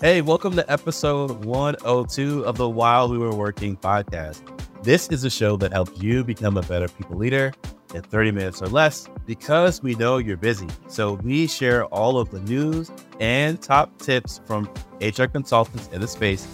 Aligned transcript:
Hey, 0.00 0.20
welcome 0.20 0.54
to 0.54 0.70
episode 0.70 1.44
102 1.44 2.44
of 2.44 2.56
the 2.56 2.68
While 2.68 3.08
We 3.08 3.18
Were 3.18 3.34
Working 3.34 3.76
podcast. 3.76 4.40
This 4.84 5.08
is 5.08 5.24
a 5.24 5.30
show 5.30 5.56
that 5.56 5.72
helps 5.72 6.00
you 6.00 6.22
become 6.22 6.56
a 6.56 6.62
better 6.62 6.86
people 6.86 7.16
leader 7.16 7.52
in 7.92 8.02
30 8.02 8.30
minutes 8.30 8.62
or 8.62 8.68
less 8.68 9.08
because 9.26 9.82
we 9.82 9.96
know 9.96 10.18
you're 10.18 10.36
busy. 10.36 10.68
So 10.86 11.14
we 11.14 11.48
share 11.48 11.84
all 11.86 12.16
of 12.16 12.30
the 12.30 12.38
news 12.42 12.92
and 13.18 13.60
top 13.60 13.98
tips 13.98 14.40
from 14.44 14.70
HR 15.00 15.24
consultants 15.24 15.88
in 15.88 16.00
the 16.00 16.06
space 16.06 16.46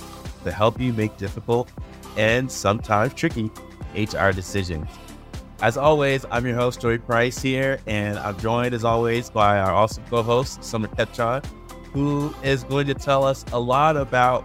to 0.45 0.51
help 0.51 0.81
you 0.81 0.95
make 0.95 1.15
difficult 1.19 1.71
and 2.17 2.51
sometimes 2.51 3.13
tricky 3.13 3.51
HR 3.95 4.31
decisions. 4.31 4.89
As 5.61 5.77
always, 5.77 6.25
I'm 6.31 6.47
your 6.47 6.57
host, 6.57 6.81
Joey 6.81 6.97
Price 6.97 7.43
here, 7.43 7.79
and 7.87 8.19
I'm 8.19 8.39
joined 8.39 8.75
as 8.75 8.87
always 8.87 9.29
by 9.29 9.59
our 9.59 9.75
awesome 9.75 10.05
co-host, 10.09 10.65
Sommer 10.65 10.89
Ketron 10.89 11.45
who 11.95 12.35
is 12.43 12.65
going 12.65 12.87
to 12.89 12.95
tell 12.95 13.25
us 13.25 13.45
a 13.53 13.59
lot 13.59 13.97
about 13.97 14.45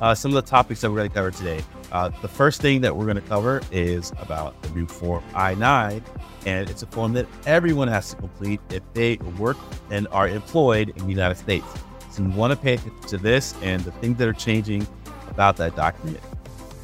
uh, 0.00 0.14
some 0.14 0.30
of 0.30 0.34
the 0.36 0.48
topics 0.48 0.82
that 0.82 0.90
we're 0.90 0.98
going 0.98 1.08
to 1.08 1.14
cover 1.14 1.30
today. 1.30 1.64
Uh, 1.90 2.10
the 2.22 2.28
first 2.28 2.60
thing 2.60 2.80
that 2.82 2.94
we're 2.94 3.06
going 3.06 3.16
to 3.16 3.22
cover 3.22 3.60
is 3.72 4.12
about 4.20 4.60
the 4.62 4.70
new 4.70 4.86
Form 4.86 5.24
I 5.34 5.54
9, 5.54 6.02
and 6.46 6.70
it's 6.70 6.82
a 6.82 6.86
form 6.86 7.14
that 7.14 7.26
everyone 7.46 7.88
has 7.88 8.10
to 8.10 8.16
complete 8.16 8.60
if 8.70 8.82
they 8.92 9.16
work 9.38 9.56
and 9.90 10.06
are 10.08 10.28
employed 10.28 10.90
in 10.90 11.04
the 11.04 11.10
United 11.10 11.36
States. 11.36 11.66
So 12.10 12.22
you 12.22 12.30
want 12.30 12.52
to 12.52 12.56
pay 12.56 12.74
attention 12.74 13.00
to 13.08 13.18
this 13.18 13.54
and 13.62 13.82
the 13.82 13.92
things 13.92 14.18
that 14.18 14.28
are 14.28 14.32
changing 14.32 14.86
about 15.28 15.56
that 15.56 15.74
document. 15.74 16.20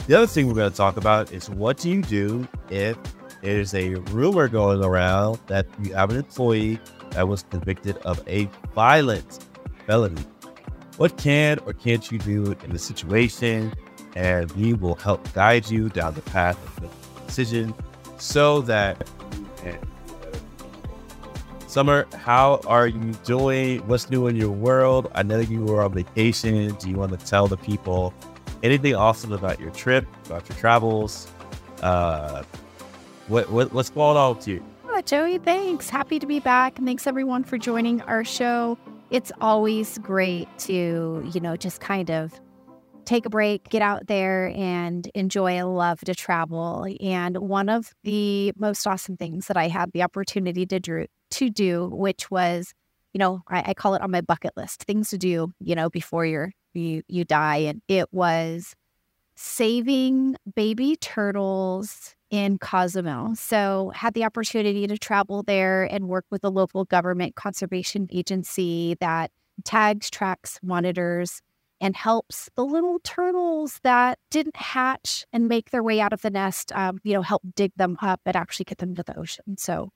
The 0.06 0.14
other 0.14 0.26
thing 0.26 0.46
we're 0.46 0.54
going 0.54 0.70
to 0.70 0.76
talk 0.76 0.96
about 0.96 1.32
is 1.32 1.50
what 1.50 1.78
do 1.78 1.90
you 1.90 2.02
do 2.02 2.48
if 2.70 2.96
there's 3.42 3.74
a 3.74 3.94
rumor 3.94 4.48
going 4.48 4.82
around 4.82 5.38
that 5.46 5.66
you 5.82 5.94
have 5.94 6.10
an 6.10 6.16
employee 6.16 6.80
that 7.10 7.28
was 7.28 7.44
convicted 7.44 7.96
of 7.98 8.22
a 8.28 8.48
violent 8.74 9.44
felony. 9.86 10.22
What 10.96 11.16
can 11.18 11.58
or 11.66 11.72
can't 11.72 12.10
you 12.10 12.18
do 12.18 12.56
in 12.64 12.70
the 12.70 12.78
situation? 12.78 13.72
And 14.14 14.50
we 14.52 14.72
will 14.72 14.94
help 14.94 15.32
guide 15.34 15.70
you 15.70 15.88
down 15.90 16.14
the 16.14 16.22
path 16.22 16.56
of 16.64 16.82
the 16.82 17.26
decision 17.26 17.74
so 18.18 18.62
that 18.62 19.06
Sommer, 21.76 22.06
how 22.14 22.58
are 22.66 22.86
you 22.86 23.12
doing? 23.24 23.86
What's 23.86 24.08
new 24.08 24.28
in 24.28 24.36
your 24.36 24.50
world? 24.50 25.10
I 25.14 25.22
know 25.22 25.40
you 25.40 25.62
were 25.62 25.82
on 25.82 25.92
vacation. 25.92 26.74
Do 26.76 26.88
you 26.88 26.96
want 26.96 27.18
to 27.20 27.26
tell 27.26 27.48
the 27.48 27.58
people 27.58 28.14
anything 28.62 28.94
awesome 28.94 29.30
about 29.30 29.60
your 29.60 29.70
trip, 29.72 30.06
about 30.24 30.48
your 30.48 30.56
travels? 30.56 31.30
Uh, 31.82 32.44
what, 33.28 33.50
what 33.50 33.74
what's 33.74 33.90
going 33.90 34.16
on 34.16 34.36
with 34.36 34.48
you? 34.48 34.64
Oh, 34.88 35.02
Joey, 35.02 35.36
thanks. 35.36 35.90
Happy 35.90 36.18
to 36.18 36.24
be 36.24 36.40
back. 36.40 36.76
Thanks 36.76 37.06
everyone 37.06 37.44
for 37.44 37.58
joining 37.58 38.00
our 38.00 38.24
show 38.24 38.78
it's 39.10 39.32
always 39.40 39.98
great 39.98 40.48
to, 40.58 41.28
you 41.32 41.40
know, 41.40 41.56
just 41.56 41.80
kind 41.80 42.10
of 42.10 42.40
take 43.04 43.24
a 43.24 43.30
break, 43.30 43.68
get 43.68 43.82
out 43.82 44.08
there 44.08 44.48
and 44.56 45.08
enjoy. 45.14 45.56
I 45.56 45.62
love 45.62 46.00
to 46.00 46.14
travel. 46.14 46.86
And 47.00 47.38
one 47.38 47.68
of 47.68 47.92
the 48.02 48.52
most 48.56 48.86
awesome 48.86 49.16
things 49.16 49.46
that 49.46 49.56
I 49.56 49.68
had 49.68 49.92
the 49.92 50.02
opportunity 50.02 50.66
to 50.66 50.80
do, 50.80 51.06
to 51.30 51.50
do 51.50 51.88
which 51.92 52.30
was, 52.30 52.74
you 53.12 53.18
know, 53.18 53.42
I, 53.48 53.62
I 53.68 53.74
call 53.74 53.94
it 53.94 54.02
on 54.02 54.10
my 54.10 54.22
bucket 54.22 54.52
list, 54.56 54.82
things 54.82 55.10
to 55.10 55.18
do, 55.18 55.52
you 55.60 55.76
know, 55.76 55.88
before 55.88 56.26
you're, 56.26 56.52
you, 56.74 57.02
you 57.06 57.24
die. 57.24 57.58
And 57.58 57.80
it 57.86 58.12
was 58.12 58.74
saving 59.36 60.34
baby 60.56 60.96
turtles 60.96 62.15
in 62.30 62.58
Cozumel. 62.58 63.34
So 63.36 63.92
had 63.94 64.14
the 64.14 64.24
opportunity 64.24 64.86
to 64.86 64.98
travel 64.98 65.42
there 65.42 65.84
and 65.84 66.08
work 66.08 66.24
with 66.30 66.44
a 66.44 66.50
local 66.50 66.84
government 66.84 67.36
conservation 67.36 68.08
agency 68.12 68.96
that 69.00 69.30
tags, 69.64 70.10
tracks, 70.10 70.58
monitors, 70.62 71.40
and 71.80 71.94
helps 71.94 72.48
the 72.56 72.64
little 72.64 72.98
turtles 73.04 73.80
that 73.82 74.18
didn't 74.30 74.56
hatch 74.56 75.26
and 75.32 75.48
make 75.48 75.70
their 75.70 75.82
way 75.82 76.00
out 76.00 76.12
of 76.12 76.22
the 76.22 76.30
nest, 76.30 76.72
um, 76.74 76.98
you 77.04 77.12
know, 77.12 77.22
help 77.22 77.42
dig 77.54 77.72
them 77.76 77.96
up 78.00 78.20
and 78.24 78.34
actually 78.34 78.64
get 78.64 78.78
them 78.78 78.94
to 78.94 79.02
the 79.02 79.18
ocean. 79.18 79.56
So 79.58 79.90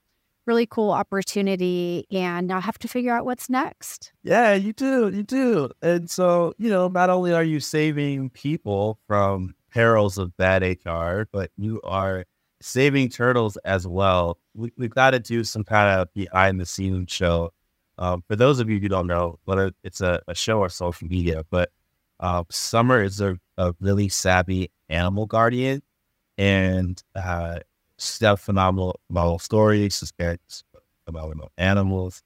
really 0.46 0.66
cool 0.66 0.90
opportunity 0.90 2.06
and 2.10 2.46
now 2.46 2.60
have 2.60 2.78
to 2.78 2.88
figure 2.88 3.14
out 3.14 3.24
what's 3.24 3.48
next. 3.48 4.12
Yeah, 4.22 4.54
you 4.54 4.72
do. 4.72 5.08
You 5.08 5.22
do. 5.22 5.70
And 5.80 6.10
so, 6.10 6.54
you 6.58 6.68
know, 6.70 6.88
not 6.88 7.10
only 7.10 7.32
are 7.32 7.44
you 7.44 7.60
saving 7.60 8.30
people 8.30 8.98
from 9.06 9.54
perils 9.70 10.18
of 10.18 10.36
bad 10.36 10.62
HR, 10.62 11.28
but 11.32 11.50
you 11.56 11.80
are 11.84 12.24
saving 12.60 13.08
turtles 13.08 13.56
as 13.58 13.86
well. 13.86 14.38
We, 14.54 14.70
have 14.80 14.90
got 14.90 15.10
to 15.10 15.18
do 15.20 15.44
some 15.44 15.64
kind 15.64 16.00
of 16.00 16.12
behind 16.14 16.60
the 16.60 16.66
scenes 16.66 17.10
show. 17.10 17.52
Um, 17.98 18.22
for 18.26 18.36
those 18.36 18.60
of 18.60 18.70
you 18.70 18.78
who 18.80 18.88
don't 18.88 19.06
know, 19.06 19.38
whether 19.44 19.72
it's 19.84 20.00
a, 20.00 20.22
a 20.26 20.34
show 20.34 20.58
or 20.60 20.68
social 20.68 21.08
media, 21.08 21.44
but 21.50 21.70
uh, 22.20 22.44
Sommer 22.50 23.02
is 23.02 23.20
a, 23.20 23.38
a, 23.56 23.74
really 23.80 24.08
savvy 24.08 24.70
animal 24.88 25.26
guardian 25.26 25.82
and 26.36 27.02
uh, 27.14 27.60
she's 27.98 28.18
got 28.18 28.40
phenomenal, 28.40 28.98
phenomenal 29.08 29.38
stories. 29.38 29.98
She's 29.98 30.12
got 30.12 30.38
about 31.06 31.34
animals. 31.58 32.22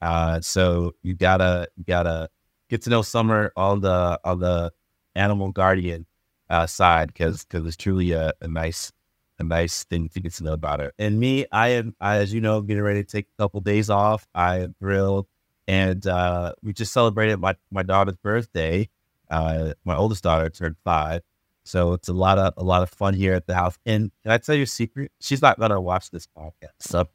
Uh, 0.00 0.40
so 0.40 0.94
you 1.02 1.14
gotta 1.14 1.68
you 1.76 1.84
gotta 1.84 2.28
get 2.70 2.82
to 2.82 2.90
know 2.90 3.02
Sommer 3.02 3.52
on 3.56 3.80
the 3.80 4.18
on 4.24 4.38
the 4.38 4.72
animal 5.14 5.50
guardian 5.50 6.06
uh, 6.50 6.66
side 6.66 7.08
because 7.08 7.44
because 7.44 7.66
it's 7.66 7.76
truly 7.76 8.12
a, 8.12 8.32
a, 8.40 8.48
nice 8.48 8.92
a 9.38 9.44
nice 9.44 9.84
thing 9.84 10.08
to 10.10 10.20
get 10.20 10.32
to 10.34 10.44
know 10.44 10.52
about 10.52 10.80
it. 10.80 10.94
And 10.98 11.18
me, 11.18 11.46
I 11.52 11.68
am 11.68 11.94
I, 12.00 12.16
as 12.16 12.32
you 12.32 12.40
know, 12.40 12.60
getting 12.62 12.82
ready 12.82 13.02
to 13.02 13.10
take 13.10 13.26
a 13.26 13.42
couple 13.42 13.60
days 13.60 13.90
off. 13.90 14.26
I 14.34 14.60
am 14.60 14.74
thrilled, 14.78 15.26
and 15.66 16.06
uh, 16.06 16.54
we 16.62 16.72
just 16.72 16.92
celebrated 16.92 17.38
my 17.38 17.56
my 17.70 17.82
daughter's 17.82 18.16
birthday. 18.16 18.88
Uh, 19.30 19.74
my 19.84 19.94
oldest 19.94 20.22
daughter 20.22 20.48
turned 20.48 20.76
five, 20.84 21.22
so 21.64 21.92
it's 21.92 22.08
a 22.08 22.14
lot 22.14 22.38
of 22.38 22.54
a 22.56 22.64
lot 22.64 22.82
of 22.82 22.90
fun 22.90 23.14
here 23.14 23.34
at 23.34 23.46
the 23.46 23.54
house. 23.54 23.78
And 23.84 24.10
can 24.22 24.32
I 24.32 24.38
tell 24.38 24.54
you 24.54 24.62
a 24.62 24.66
secret? 24.66 25.12
She's 25.20 25.42
not 25.42 25.58
gonna 25.58 25.80
watch 25.80 26.10
this 26.10 26.26
podcast, 26.36 26.80
so 26.80 27.08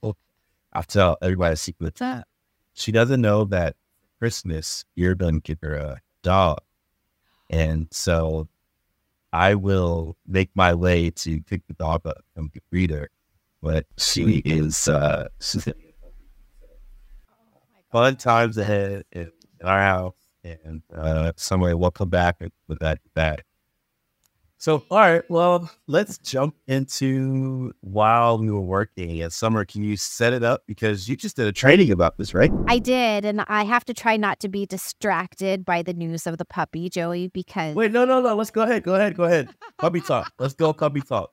I'll 0.72 0.84
tell 0.84 1.18
everybody 1.22 1.54
a 1.54 1.58
secret. 1.58 1.88
What's 1.88 2.00
that? 2.00 2.28
She 2.74 2.92
doesn't 2.92 3.22
know 3.22 3.46
that 3.46 3.76
Christmas 4.20 4.86
you're 4.96 5.16
gonna 5.16 5.40
get 5.40 5.60
her 5.62 5.74
a 5.74 6.02
dog, 6.22 6.60
and 7.50 7.88
so 7.92 8.48
I 9.34 9.56
will 9.56 10.16
make 10.28 10.52
my 10.54 10.76
way 10.76 11.10
to 11.10 11.42
pick 11.42 11.66
the 11.68 11.74
dog 11.74 12.06
up 12.06 12.24
from 12.36 12.52
the 12.54 12.62
breeder, 12.70 13.10
but 13.64 13.88
she 13.98 14.44
is 14.46 14.88
uh, 14.88 15.28
fun 17.92 18.16
times 18.18 18.60
ahead 18.60 19.06
in, 19.12 19.32
in 19.60 19.68
our 19.68 19.82
house, 19.82 20.14
and 20.44 20.84
uh, 20.96 21.32
somewhere 21.36 21.76
we'll 21.76 21.90
come 21.90 22.10
back 22.10 22.44
with 22.68 22.80
that 22.80 23.00
back. 23.16 23.44
So, 24.64 24.82
all 24.90 24.98
right, 24.98 25.24
well, 25.30 25.70
let's 25.88 26.18
jump 26.20 26.56
into 26.68 27.74
while 27.82 28.38
we 28.38 28.50
were 28.50 28.62
working. 28.62 29.22
And 29.22 29.30
Sommer, 29.30 29.66
can 29.66 29.84
you 29.84 29.98
set 29.98 30.32
it 30.32 30.42
up? 30.42 30.64
Because 30.68 31.10
you 31.10 31.18
just 31.18 31.36
did 31.36 31.48
a 31.48 31.52
training 31.52 31.92
about 31.92 32.18
this, 32.18 32.34
right? 32.34 32.50
I 32.70 32.80
did. 32.80 33.26
And 33.26 33.42
I 33.50 33.66
have 33.66 33.84
to 33.84 33.94
try 33.94 34.16
not 34.16 34.40
to 34.40 34.48
be 34.48 34.66
distracted 34.66 35.66
by 35.66 35.84
the 35.84 35.92
news 35.92 36.26
of 36.26 36.38
the 36.38 36.46
puppy, 36.46 36.88
Joey, 36.88 37.28
because. 37.28 37.76
Wait, 37.76 37.92
no, 37.92 38.06
no, 38.06 38.22
no. 38.22 38.36
Let's 38.36 38.52
go 38.52 38.62
ahead. 38.62 38.84
Go 38.84 38.96
ahead. 38.96 39.18
Go 39.18 39.26
ahead. 39.26 39.50
Puppy 39.80 40.00
talk. 40.08 40.32
Let's 40.40 40.54
go 40.54 40.72
puppy 40.72 41.02
talk. 41.02 41.32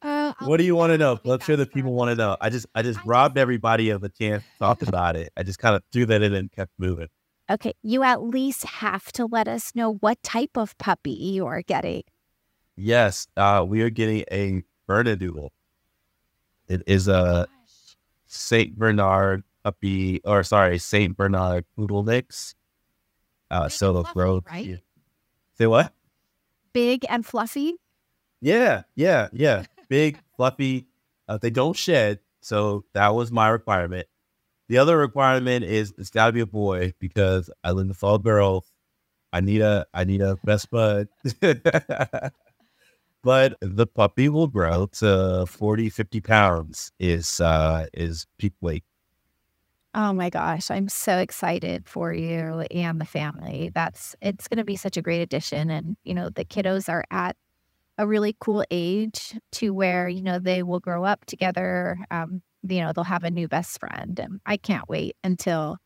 Uh, 0.00 0.32
what 0.38 0.56
do 0.56 0.64
you 0.64 0.74
want 0.74 0.90
to 0.90 0.96
know? 0.96 1.20
Let's 1.22 1.44
sure 1.44 1.56
the 1.56 1.66
people 1.66 1.92
want 1.92 2.12
to 2.12 2.14
know. 2.14 2.38
I 2.40 2.48
just, 2.48 2.64
I 2.74 2.80
just 2.80 2.98
robbed 3.04 3.36
everybody 3.36 3.90
of 3.90 4.02
a 4.04 4.08
chance 4.08 4.42
to 4.42 4.58
talk 4.58 4.80
about 4.80 5.16
it. 5.16 5.30
I 5.36 5.42
just 5.42 5.58
kind 5.58 5.76
of 5.76 5.82
threw 5.92 6.06
that 6.06 6.22
in 6.22 6.32
and 6.32 6.50
kept 6.50 6.72
moving. 6.78 7.08
Okay, 7.50 7.74
you 7.82 8.02
at 8.04 8.22
least 8.22 8.64
have 8.64 9.12
to 9.12 9.26
let 9.26 9.48
us 9.48 9.72
know 9.74 9.96
what 10.00 10.22
type 10.22 10.56
of 10.56 10.78
puppy 10.78 11.10
you 11.10 11.44
are 11.44 11.60
getting. 11.60 12.04
Yes, 12.76 13.28
uh, 13.36 13.64
we 13.66 13.82
are 13.82 13.90
getting 13.90 14.24
a 14.30 14.62
Bernedoodle. 14.88 15.50
It 16.68 16.82
is 16.86 17.08
a 17.08 17.46
Saint 18.26 18.76
Bernard 18.76 19.44
puppy, 19.62 20.20
or 20.24 20.42
sorry, 20.42 20.78
Saint 20.78 21.16
Bernard 21.16 21.64
poodle 21.76 22.02
mix. 22.02 22.54
Uh, 23.50 23.68
so 23.68 23.92
the 23.92 24.02
growth, 24.02 24.44
right? 24.50 24.66
Yeah. 24.66 24.76
Say 25.56 25.66
what? 25.66 25.92
Big 26.72 27.04
and 27.08 27.24
fluffy. 27.24 27.74
Yeah, 28.40 28.82
yeah, 28.96 29.28
yeah. 29.32 29.64
Big, 29.88 30.18
fluffy. 30.36 30.86
Uh, 31.28 31.38
they 31.38 31.50
don't 31.50 31.76
shed, 31.76 32.18
so 32.40 32.84
that 32.94 33.14
was 33.14 33.30
my 33.30 33.48
requirement. 33.48 34.08
The 34.68 34.78
other 34.78 34.96
requirement 34.98 35.64
is 35.64 35.94
it's 35.98 36.10
got 36.10 36.26
to 36.26 36.32
be 36.32 36.40
a 36.40 36.46
boy 36.46 36.94
because 36.98 37.50
I 37.62 37.70
live 37.70 37.82
in 37.82 37.88
the 37.88 37.94
fall 37.94 38.18
girls. 38.18 38.70
I 39.32 39.40
need 39.40 39.60
a 39.60 39.86
I 39.92 40.04
need 40.04 40.20
a 40.20 40.36
best 40.44 40.70
bud. 40.70 41.08
but 43.24 43.56
the 43.60 43.86
puppy 43.86 44.28
will 44.28 44.46
grow 44.46 44.86
to 44.86 45.46
40, 45.48 45.88
50 45.88 46.20
pounds 46.20 46.92
is, 47.00 47.40
uh, 47.40 47.86
is 47.94 48.26
peak 48.38 48.52
weight. 48.60 48.84
Oh 49.94 50.12
my 50.12 50.28
gosh, 50.28 50.70
I'm 50.70 50.88
so 50.88 51.18
excited 51.18 51.88
for 51.88 52.12
you 52.12 52.64
and 52.70 53.00
the 53.00 53.04
family. 53.04 53.70
That's 53.72 54.14
it's 54.20 54.48
going 54.48 54.58
to 54.58 54.64
be 54.64 54.76
such 54.76 54.96
a 54.96 55.02
great 55.02 55.22
addition 55.22 55.70
and 55.70 55.96
you 56.04 56.14
know 56.14 56.30
the 56.30 56.44
kiddos 56.44 56.88
are 56.88 57.04
at 57.12 57.36
a 57.96 58.06
really 58.06 58.36
cool 58.40 58.64
age 58.72 59.36
to 59.52 59.72
where 59.72 60.08
you 60.08 60.20
know 60.20 60.40
they 60.40 60.64
will 60.64 60.80
grow 60.80 61.04
up 61.04 61.24
together 61.26 61.96
um, 62.10 62.42
you 62.68 62.80
know 62.80 62.92
they'll 62.92 63.04
have 63.04 63.22
a 63.22 63.30
new 63.30 63.46
best 63.46 63.78
friend 63.78 64.18
and 64.18 64.40
I 64.44 64.56
can't 64.56 64.88
wait 64.88 65.16
until 65.22 65.78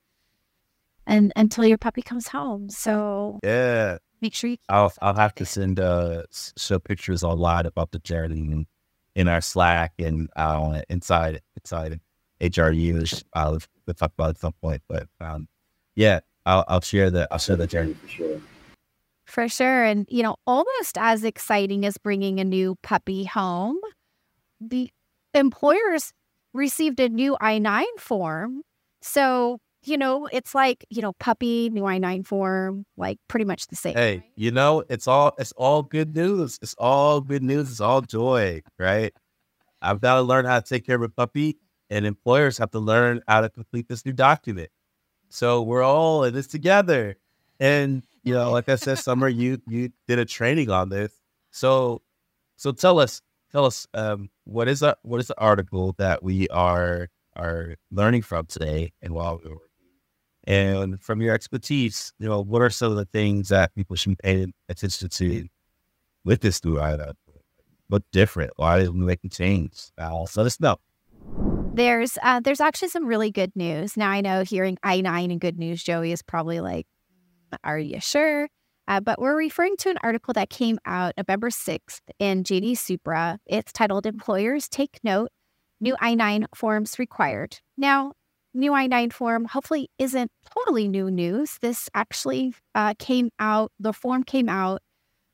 and 1.06 1.32
until 1.36 1.66
your 1.66 1.78
puppy 1.78 2.02
comes 2.02 2.28
home. 2.28 2.70
So 2.70 3.40
yeah, 3.42 3.98
make 4.20 4.34
sure 4.34 4.50
you. 4.50 4.56
I'll 4.68 4.92
I'll 5.00 5.14
have 5.14 5.34
to 5.36 5.44
send 5.44 5.80
uh 5.80 6.22
show 6.56 6.78
pictures 6.78 7.22
online 7.24 7.66
about 7.66 7.90
the 7.92 7.98
journey 7.98 8.40
in, 8.40 8.66
in 9.14 9.28
our 9.28 9.40
Slack 9.40 9.94
and 9.98 10.28
uh, 10.36 10.82
inside 10.88 11.40
inside 11.56 12.00
HRU. 12.40 13.00
Which 13.00 13.24
I'll 13.34 13.58
we'll 13.86 13.94
talk 13.94 14.12
about 14.16 14.30
at 14.30 14.38
some 14.38 14.54
point, 14.60 14.82
but 14.88 15.08
um, 15.20 15.48
yeah, 15.94 16.20
I'll 16.46 16.64
I'll 16.68 16.80
share 16.80 17.10
the 17.10 17.28
I'll 17.30 17.38
share 17.38 17.56
the 17.56 17.66
journey 17.66 17.94
for 17.94 18.08
sure. 18.08 18.40
For 19.26 19.48
sure, 19.48 19.84
and 19.84 20.06
you 20.08 20.22
know, 20.22 20.36
almost 20.46 20.96
as 20.96 21.22
exciting 21.24 21.84
as 21.84 21.98
bringing 21.98 22.40
a 22.40 22.44
new 22.44 22.76
puppy 22.82 23.24
home, 23.24 23.78
the 24.60 24.90
employers 25.34 26.12
received 26.54 26.98
a 27.00 27.08
new 27.08 27.36
I 27.40 27.58
nine 27.58 27.84
form. 27.98 28.62
So 29.02 29.58
you 29.88 29.96
know, 29.96 30.28
it's 30.30 30.54
like, 30.54 30.84
you 30.90 31.02
know, 31.02 31.12
puppy, 31.14 31.70
new 31.70 31.86
I 31.86 31.98
nine 31.98 32.22
form, 32.22 32.84
like 32.96 33.18
pretty 33.28 33.44
much 33.44 33.66
the 33.68 33.76
same. 33.76 33.94
Hey, 33.94 34.24
you 34.36 34.50
know, 34.50 34.84
it's 34.88 35.08
all 35.08 35.34
it's 35.38 35.52
all 35.52 35.82
good 35.82 36.14
news. 36.14 36.58
It's 36.62 36.74
all 36.78 37.20
good 37.20 37.42
news. 37.42 37.70
It's 37.70 37.80
all 37.80 38.02
joy, 38.02 38.62
right? 38.78 39.12
I've 39.80 40.00
got 40.00 40.16
to 40.16 40.22
learn 40.22 40.44
how 40.44 40.60
to 40.60 40.66
take 40.66 40.84
care 40.84 40.96
of 40.96 41.02
a 41.02 41.08
puppy, 41.08 41.58
and 41.88 42.04
employers 42.04 42.58
have 42.58 42.70
to 42.72 42.78
learn 42.78 43.22
how 43.28 43.40
to 43.40 43.48
complete 43.48 43.88
this 43.88 44.04
new 44.04 44.12
document. 44.12 44.70
So 45.28 45.62
we're 45.62 45.82
all 45.82 46.24
in 46.24 46.34
this 46.34 46.46
together. 46.46 47.16
And 47.60 48.02
you 48.22 48.34
know, 48.34 48.50
like 48.50 48.68
I 48.68 48.76
said, 48.76 48.98
Sommer, 48.98 49.28
you 49.28 49.60
you 49.66 49.90
did 50.06 50.18
a 50.18 50.24
training 50.24 50.70
on 50.70 50.90
this. 50.90 51.12
So 51.50 52.02
so 52.56 52.72
tell 52.72 52.98
us, 52.98 53.22
tell 53.52 53.64
us, 53.64 53.86
um, 53.94 54.30
what 54.44 54.68
is 54.68 54.82
a 54.82 54.96
what 55.02 55.20
is 55.20 55.28
the 55.28 55.40
article 55.40 55.94
that 55.98 56.22
we 56.22 56.48
are 56.48 57.08
are 57.36 57.76
learning 57.92 58.22
from 58.22 58.46
today 58.46 58.92
and 59.00 59.14
while 59.14 59.40
we 59.42 59.48
were 59.48 59.67
and 60.44 61.00
from 61.02 61.20
your 61.20 61.34
expertise, 61.34 62.12
you 62.18 62.28
know, 62.28 62.40
what 62.40 62.62
are 62.62 62.70
some 62.70 62.90
of 62.90 62.96
the 62.96 63.04
things 63.06 63.48
that 63.48 63.74
people 63.74 63.96
should 63.96 64.10
be 64.10 64.16
paying 64.22 64.52
attention 64.68 65.08
to 65.08 65.48
with 66.24 66.40
this 66.40 66.64
new 66.64 66.80
item? 66.80 67.14
What 67.88 68.02
different? 68.12 68.52
Why 68.56 68.78
did 68.78 68.90
we 68.90 69.00
making 69.00 69.30
change? 69.30 69.78
Uh, 69.96 70.26
let 70.36 70.46
us 70.46 70.60
know. 70.60 70.76
There's 71.74 72.18
uh, 72.22 72.40
there's 72.40 72.60
actually 72.60 72.88
some 72.88 73.06
really 73.06 73.30
good 73.30 73.54
news. 73.54 73.96
Now 73.96 74.10
I 74.10 74.20
know 74.20 74.42
hearing 74.42 74.78
I 74.82 75.00
nine 75.00 75.30
and 75.30 75.40
good 75.40 75.58
news, 75.58 75.82
Joey 75.82 76.12
is 76.12 76.22
probably 76.22 76.60
like, 76.60 76.86
"Are 77.62 77.78
you 77.78 78.00
sure?" 78.00 78.48
Uh, 78.88 79.00
but 79.00 79.20
we're 79.20 79.36
referring 79.36 79.76
to 79.76 79.90
an 79.90 79.98
article 80.02 80.32
that 80.32 80.48
came 80.48 80.78
out 80.86 81.12
November 81.18 81.50
6th 81.50 82.00
in 82.18 82.42
JD 82.42 82.78
Supra. 82.78 83.38
It's 83.44 83.70
titled 83.70 84.06
Employers 84.06 84.66
Take 84.66 84.98
Note 85.04 85.28
New 85.78 85.94
I 86.00 86.14
9 86.14 86.46
Forms 86.54 86.98
Required. 86.98 87.60
Now, 87.76 88.14
new 88.54 88.72
I 88.74 88.86
9 88.86 89.10
form 89.10 89.44
hopefully 89.46 89.90
isn't 89.98 90.30
totally 90.54 90.88
new 90.88 91.10
news. 91.10 91.58
This 91.60 91.88
actually 91.94 92.54
uh, 92.74 92.94
came 92.98 93.30
out, 93.38 93.72
the 93.78 93.92
form 93.92 94.24
came 94.24 94.48
out 94.48 94.82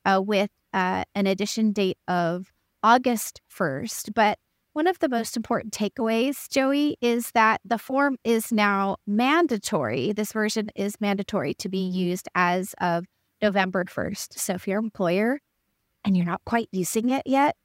uh, 0.04 0.22
with 0.24 0.50
uh, 0.72 1.04
an 1.14 1.26
edition 1.26 1.72
date 1.72 1.98
of 2.08 2.52
August 2.82 3.40
1st. 3.56 4.12
But 4.14 4.38
one 4.74 4.86
of 4.86 4.98
the 4.98 5.08
most 5.08 5.36
important 5.36 5.72
takeaways, 5.72 6.48
Joey, 6.50 6.96
is 7.00 7.30
that 7.30 7.60
the 7.64 7.78
form 7.78 8.18
is 8.24 8.50
now 8.50 8.96
mandatory. 9.06 10.12
This 10.12 10.32
version 10.32 10.70
is 10.74 11.00
mandatory 11.00 11.54
to 11.54 11.68
be 11.68 11.78
used 11.78 12.28
as 12.34 12.74
of 12.80 13.06
November 13.40 13.84
1st. 13.84 14.38
So 14.38 14.54
if 14.54 14.66
you're 14.66 14.80
an 14.80 14.86
employer 14.86 15.40
and 16.04 16.16
you're 16.16 16.26
not 16.26 16.44
quite 16.44 16.68
using 16.72 17.10
it 17.10 17.22
yet, 17.24 17.56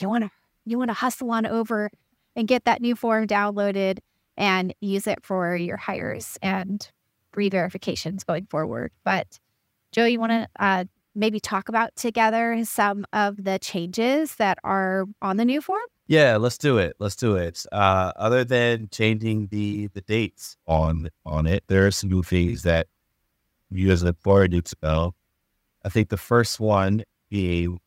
you 0.00 0.08
want 0.08 0.24
to 0.24 0.30
you 0.66 0.76
want 0.78 0.90
to 0.90 0.94
hustle 0.94 1.30
on 1.30 1.46
over 1.46 1.90
and 2.34 2.46
get 2.46 2.64
that 2.64 2.82
new 2.82 2.94
form 2.94 3.26
downloaded 3.26 4.00
and 4.36 4.74
use 4.80 5.06
it 5.06 5.24
for 5.24 5.56
your 5.56 5.76
hires 5.76 6.38
and 6.42 6.90
re-verifications 7.34 8.24
going 8.24 8.46
forward. 8.46 8.92
But 9.04 9.38
Joe, 9.92 10.04
you 10.04 10.20
want 10.20 10.32
to 10.32 10.48
uh, 10.58 10.84
maybe 11.14 11.40
talk 11.40 11.68
about 11.68 11.96
together 11.96 12.62
some 12.64 13.06
of 13.12 13.42
the 13.42 13.58
changes 13.58 14.36
that 14.36 14.58
are 14.62 15.06
on 15.22 15.36
the 15.36 15.44
new 15.44 15.60
form? 15.60 15.80
Yeah, 16.06 16.36
let's 16.36 16.58
do 16.58 16.78
it. 16.78 16.94
Let's 16.98 17.16
do 17.16 17.34
it. 17.36 17.64
Uh, 17.72 18.12
other 18.16 18.44
than 18.44 18.88
changing 18.92 19.48
the 19.48 19.88
the 19.88 20.02
dates 20.02 20.56
on 20.66 21.08
on 21.24 21.46
it, 21.46 21.64
there 21.66 21.86
are 21.86 21.90
some 21.90 22.10
new 22.10 22.22
things 22.22 22.62
that 22.62 22.86
you 23.70 23.90
as 23.90 24.02
an 24.02 24.08
employer 24.08 24.46
need 24.46 24.66
to 24.66 24.76
know. 24.82 25.14
I 25.84 25.88
think 25.88 26.08
the 26.08 26.16
first 26.16 26.60
one 26.60 27.02
being 27.28 27.80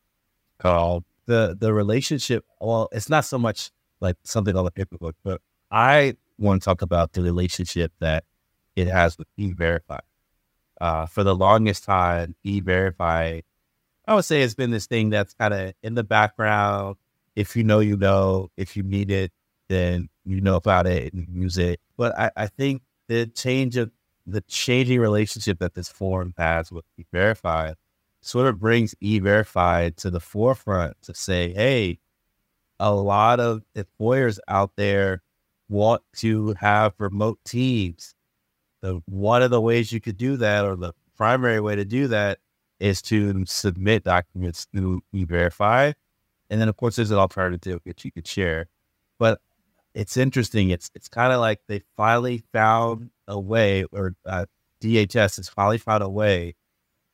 called 0.58 1.04
the 1.26 1.56
the 1.58 1.72
relationship. 1.72 2.44
Well, 2.60 2.88
it's 2.92 3.08
not 3.08 3.24
so 3.24 3.38
much 3.38 3.70
like 4.00 4.16
something 4.24 4.54
on 4.54 4.64
the 4.64 4.70
paperwork, 4.70 5.16
but 5.24 5.40
I 5.70 6.16
want 6.40 6.62
to 6.62 6.64
talk 6.64 6.82
about 6.82 7.12
the 7.12 7.22
relationship 7.22 7.92
that 8.00 8.24
it 8.76 8.88
has 8.88 9.18
with 9.18 9.28
E-Verify. 9.36 10.00
Uh, 10.80 11.06
for 11.06 11.22
the 11.22 11.34
longest 11.34 11.84
time, 11.84 12.34
E-Verify, 12.42 13.40
I 14.06 14.14
would 14.14 14.24
say, 14.24 14.40
has 14.40 14.54
been 14.54 14.70
this 14.70 14.86
thing 14.86 15.10
that's 15.10 15.34
kind 15.34 15.52
of 15.52 15.74
in 15.82 15.94
the 15.94 16.04
background. 16.04 16.96
If 17.36 17.54
you 17.54 17.64
know, 17.64 17.80
you 17.80 17.96
know. 17.96 18.50
If 18.56 18.76
you 18.76 18.82
need 18.82 19.10
it, 19.10 19.32
then 19.68 20.08
you 20.24 20.40
know 20.40 20.56
about 20.56 20.86
it 20.86 21.12
and 21.12 21.28
use 21.30 21.58
it. 21.58 21.80
But 21.96 22.18
I, 22.18 22.30
I 22.36 22.46
think 22.46 22.82
the 23.08 23.26
change 23.26 23.76
of 23.76 23.90
the 24.26 24.40
changing 24.42 25.00
relationship 25.00 25.58
that 25.58 25.74
this 25.74 25.88
form 25.88 26.34
has 26.38 26.72
with 26.72 26.84
E-Verify 26.98 27.74
sort 28.22 28.46
of 28.46 28.58
brings 28.58 28.94
E-Verify 29.00 29.90
to 29.90 30.10
the 30.10 30.20
forefront 30.20 30.96
to 31.02 31.14
say, 31.14 31.52
hey, 31.52 31.98
a 32.78 32.92
lot 32.92 33.40
of 33.40 33.62
employers 33.74 34.40
out 34.48 34.72
there 34.76 35.22
want 35.70 36.02
to 36.16 36.54
have 36.60 36.92
remote 36.98 37.38
teams, 37.46 38.14
the 38.82 39.00
one 39.06 39.42
of 39.42 39.50
the 39.50 39.60
ways 39.60 39.92
you 39.92 40.00
could 40.00 40.18
do 40.18 40.36
that, 40.36 40.64
or 40.64 40.76
the 40.76 40.92
primary 41.16 41.60
way 41.60 41.76
to 41.76 41.84
do 41.84 42.08
that, 42.08 42.38
is 42.80 43.00
to 43.02 43.44
submit 43.46 44.04
documents 44.04 44.66
through 44.72 45.02
E-Verify, 45.12 45.92
and 46.50 46.60
then 46.60 46.68
of 46.68 46.76
course 46.76 46.96
there's 46.96 47.10
an 47.10 47.18
alternative 47.18 47.80
that 47.86 48.04
you 48.04 48.10
could 48.12 48.26
share. 48.26 48.66
But 49.18 49.40
it's 49.94 50.16
interesting. 50.16 50.70
It's 50.70 50.90
it's 50.94 51.08
kind 51.08 51.32
of 51.32 51.40
like 51.40 51.60
they 51.68 51.82
finally 51.96 52.42
found 52.52 53.10
a 53.28 53.38
way, 53.38 53.84
or 53.92 54.14
uh, 54.26 54.46
DHS 54.82 55.36
has 55.36 55.48
finally 55.48 55.78
found 55.78 56.02
a 56.02 56.08
way 56.08 56.56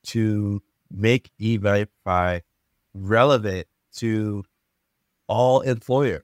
to 0.07 0.63
make 0.91 1.31
E-Verify 1.39 2.41
relevant 2.95 3.67
to 3.97 4.45
all 5.29 5.61
employers. 5.63 6.23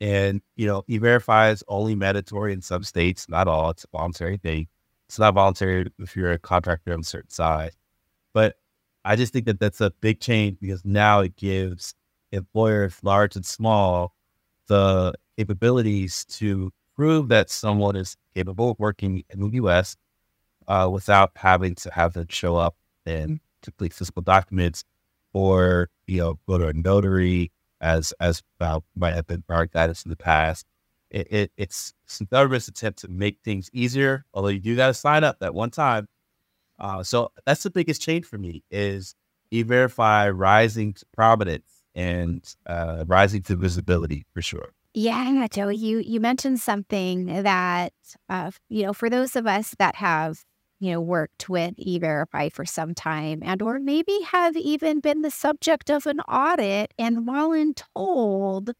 And, 0.00 0.42
you 0.56 0.66
know, 0.66 0.84
e-verify 0.88 1.50
is 1.50 1.64
only 1.68 1.94
mandatory 1.94 2.52
in 2.52 2.60
some 2.60 2.82
states, 2.82 3.28
not 3.28 3.48
all. 3.48 3.70
It's 3.70 3.84
a 3.84 3.96
voluntary 3.96 4.36
thing. 4.36 4.68
It's 5.08 5.18
not 5.18 5.34
voluntary 5.34 5.90
if 5.98 6.16
you're 6.16 6.32
a 6.32 6.38
contractor 6.38 6.92
of 6.92 7.00
a 7.00 7.04
certain 7.04 7.30
size. 7.30 7.72
But 8.34 8.56
I 9.04 9.16
just 9.16 9.32
think 9.32 9.46
that 9.46 9.60
that's 9.60 9.80
a 9.80 9.92
big 10.00 10.20
change 10.20 10.58
because 10.60 10.84
now 10.84 11.20
it 11.20 11.36
gives 11.36 11.94
employers, 12.32 12.98
large 13.02 13.36
and 13.36 13.46
small, 13.46 14.14
the 14.66 15.14
capabilities 15.36 16.24
to 16.24 16.72
prove 16.94 17.28
that 17.28 17.48
someone 17.50 17.96
is 17.96 18.16
capable 18.34 18.72
of 18.72 18.78
working 18.78 19.22
in 19.30 19.40
the 19.40 19.48
U.S. 19.56 19.96
Uh, 20.66 20.88
without 20.92 21.30
having 21.36 21.74
to 21.76 21.90
have 21.92 22.14
them 22.14 22.26
show 22.28 22.56
up 22.56 22.76
and 23.06 23.40
complete 23.62 23.92
physical 23.92 24.22
documents 24.22 24.84
or, 25.32 25.88
you 26.06 26.18
know, 26.18 26.38
go 26.48 26.58
to 26.58 26.68
a 26.68 26.72
notary 26.72 27.52
as 27.86 28.12
as 28.18 28.42
uh, 28.60 28.80
might 28.96 29.14
have 29.14 29.26
been 29.28 29.44
our 29.48 29.66
guidance 29.66 30.04
in 30.04 30.10
the 30.10 30.16
past. 30.16 30.66
It, 31.08 31.28
it, 31.30 31.52
it's 31.56 31.94
some 32.06 32.26
government's 32.30 32.66
attempt 32.66 32.98
to 33.00 33.08
make 33.08 33.38
things 33.44 33.70
easier, 33.72 34.24
although 34.34 34.48
you 34.48 34.58
do 34.58 34.74
got 34.74 34.88
to 34.88 34.94
sign 34.94 35.22
up 35.22 35.38
that 35.38 35.54
one 35.54 35.70
time. 35.70 36.08
Uh, 36.80 37.04
so 37.04 37.30
that's 37.46 37.62
the 37.62 37.70
biggest 37.70 38.02
change 38.02 38.26
for 38.26 38.38
me 38.38 38.64
is 38.70 39.14
e-verify 39.52 40.28
rising 40.28 40.92
to 40.94 41.06
prominence 41.14 41.84
and 41.94 42.56
uh, 42.66 43.04
rising 43.06 43.42
to 43.42 43.54
visibility 43.54 44.26
for 44.34 44.42
sure. 44.42 44.72
Yeah, 44.92 45.46
Joe, 45.52 45.68
you 45.68 45.98
you 45.98 46.20
mentioned 46.20 46.58
something 46.58 47.26
that 47.42 47.92
uh, 48.28 48.50
you 48.68 48.82
know 48.82 48.92
for 48.92 49.08
those 49.08 49.36
of 49.36 49.46
us 49.46 49.74
that 49.78 49.94
have 49.96 50.44
you 50.78 50.92
know, 50.92 51.00
worked 51.00 51.48
with 51.48 51.74
E-Verify 51.78 52.48
for 52.50 52.64
some 52.64 52.94
time 52.94 53.40
and 53.42 53.62
or 53.62 53.78
maybe 53.78 54.18
have 54.30 54.56
even 54.56 55.00
been 55.00 55.22
the 55.22 55.30
subject 55.30 55.90
of 55.90 56.06
an 56.06 56.20
audit 56.20 56.92
and 56.98 57.26
told 57.94 58.72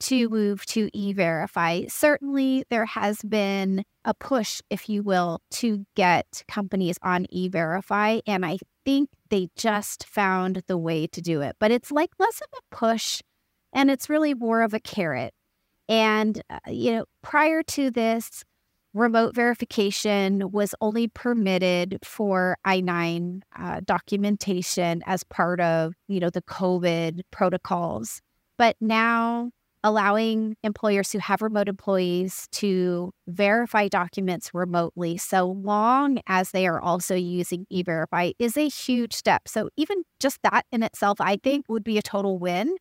to 0.00 0.28
move 0.28 0.64
to 0.66 0.88
E-Verify. 0.92 1.84
Certainly 1.88 2.64
there 2.70 2.86
has 2.86 3.20
been 3.22 3.84
a 4.04 4.14
push, 4.14 4.60
if 4.70 4.88
you 4.88 5.02
will, 5.02 5.40
to 5.50 5.84
get 5.96 6.44
companies 6.48 6.98
on 7.02 7.26
E-Verify. 7.30 8.20
And 8.26 8.46
I 8.46 8.58
think 8.84 9.10
they 9.28 9.48
just 9.56 10.06
found 10.06 10.62
the 10.66 10.78
way 10.78 11.06
to 11.08 11.20
do 11.20 11.40
it. 11.42 11.56
But 11.58 11.70
it's 11.70 11.90
like 11.90 12.10
less 12.18 12.40
of 12.40 12.48
a 12.58 12.74
push 12.74 13.22
and 13.72 13.90
it's 13.90 14.08
really 14.08 14.34
more 14.34 14.62
of 14.62 14.72
a 14.72 14.80
carrot. 14.80 15.34
And, 15.88 16.42
uh, 16.48 16.58
you 16.68 16.92
know, 16.92 17.04
prior 17.22 17.62
to 17.62 17.90
this, 17.90 18.44
remote 18.94 19.34
verification 19.34 20.50
was 20.50 20.74
only 20.80 21.08
permitted 21.08 21.98
for 22.02 22.56
I-9 22.64 23.42
uh, 23.56 23.80
documentation 23.84 25.02
as 25.06 25.24
part 25.24 25.60
of, 25.60 25.94
you 26.08 26.20
know, 26.20 26.30
the 26.30 26.42
COVID 26.42 27.20
protocols. 27.30 28.20
But 28.56 28.76
now 28.80 29.50
allowing 29.84 30.56
employers 30.64 31.12
who 31.12 31.18
have 31.18 31.40
remote 31.40 31.68
employees 31.68 32.48
to 32.50 33.12
verify 33.28 33.86
documents 33.88 34.50
remotely 34.52 35.16
so 35.16 35.46
long 35.46 36.18
as 36.26 36.50
they 36.50 36.66
are 36.66 36.80
also 36.80 37.14
using 37.14 37.64
e-verify 37.70 38.32
is 38.38 38.56
a 38.56 38.68
huge 38.68 39.14
step. 39.14 39.46
So 39.46 39.70
even 39.76 40.02
just 40.18 40.40
that 40.42 40.66
in 40.72 40.82
itself 40.82 41.20
i 41.20 41.36
think 41.36 41.66
would 41.68 41.84
be 41.84 41.98
a 41.98 42.02
total 42.02 42.38
win. 42.38 42.74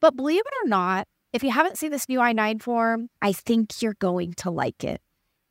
But 0.00 0.16
believe 0.16 0.40
it 0.40 0.54
or 0.64 0.68
not 0.68 1.06
if 1.32 1.42
you 1.42 1.50
haven't 1.50 1.76
seen 1.76 1.90
this 1.90 2.08
new 2.08 2.20
i9 2.20 2.62
form 2.62 3.08
i 3.20 3.32
think 3.32 3.82
you're 3.82 3.96
going 4.00 4.32
to 4.34 4.50
like 4.50 4.84
it 4.84 5.00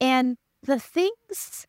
and 0.04 0.38
the 0.64 0.80
things 0.80 1.66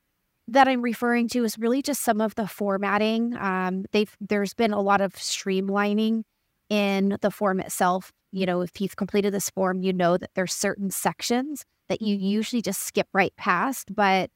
that 0.47 0.69
i'm 0.69 0.83
referring 0.83 1.29
to 1.29 1.45
is 1.45 1.59
really 1.59 1.81
just 1.81 2.03
some 2.03 2.21
of 2.21 2.35
the 2.35 2.47
formatting 2.47 3.37
um, 3.39 3.85
they've 3.93 4.15
there's 4.21 4.55
been 4.55 4.73
a 4.73 4.81
lot 4.81 5.01
of 5.01 5.15
streamlining 5.15 6.23
in 6.69 7.17
the 7.23 7.31
form 7.31 7.61
itself 7.61 8.13
you 8.35 8.47
know, 8.47 8.63
if 8.63 8.81
you've 8.81 8.97
completed 8.97 9.33
this 9.33 9.49
form, 9.49 9.81
you 9.81 9.93
know 9.93 10.17
that 10.17 10.31
there's 10.35 10.53
certain 10.53 10.91
sections 10.91 11.65
that 11.89 12.03
you 12.03 12.17
usually 12.17 12.61
just 12.61 12.83
skip 12.83 13.07
right 13.13 13.33
past, 13.37 13.95
but 13.95 14.29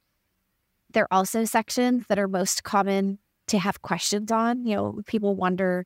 there 0.93 1.03
are 1.05 1.19
also 1.19 1.45
sections 1.45 2.07
that 2.07 2.17
are 2.17 2.29
most 2.29 2.63
common 2.63 3.19
to 3.49 3.59
have 3.59 3.83
questions 3.83 4.31
on. 4.31 4.65
You 4.65 4.77
know, 4.77 5.01
people 5.07 5.35
wonder, 5.35 5.85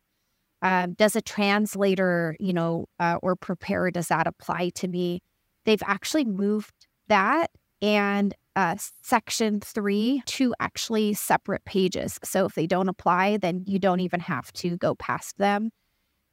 um, 0.61 0.93
does 0.93 1.17
a 1.17 1.23
translator, 1.23 2.37
you 2.39 2.53
know, 2.53 2.85
uh, 3.01 3.17
or 3.23 3.35
preparer, 3.35 3.91
does 3.91 4.09
that 4.09 4.27
apply 4.27 4.73
to 4.75 4.89
me? 4.89 5.23
They've 5.65 5.83
actually 5.87 6.27
moved 6.27 6.87
that 7.09 7.47
and 7.83 8.35
uh, 8.55 8.77
section 9.03 9.61
three 9.61 10.23
to 10.27 10.55
actually 10.61 11.15
separate 11.15 11.65
pages. 11.65 12.19
So 12.23 12.47
if 12.47 12.55
they 12.55 12.67
don't 12.67 12.89
apply, 12.89 13.39
then 13.39 13.65
you 13.67 13.79
don't 13.79 14.01
even 14.01 14.21
have 14.21 14.53
to 14.55 14.77
go 14.77 14.95
past 14.95 15.37
them. 15.39 15.71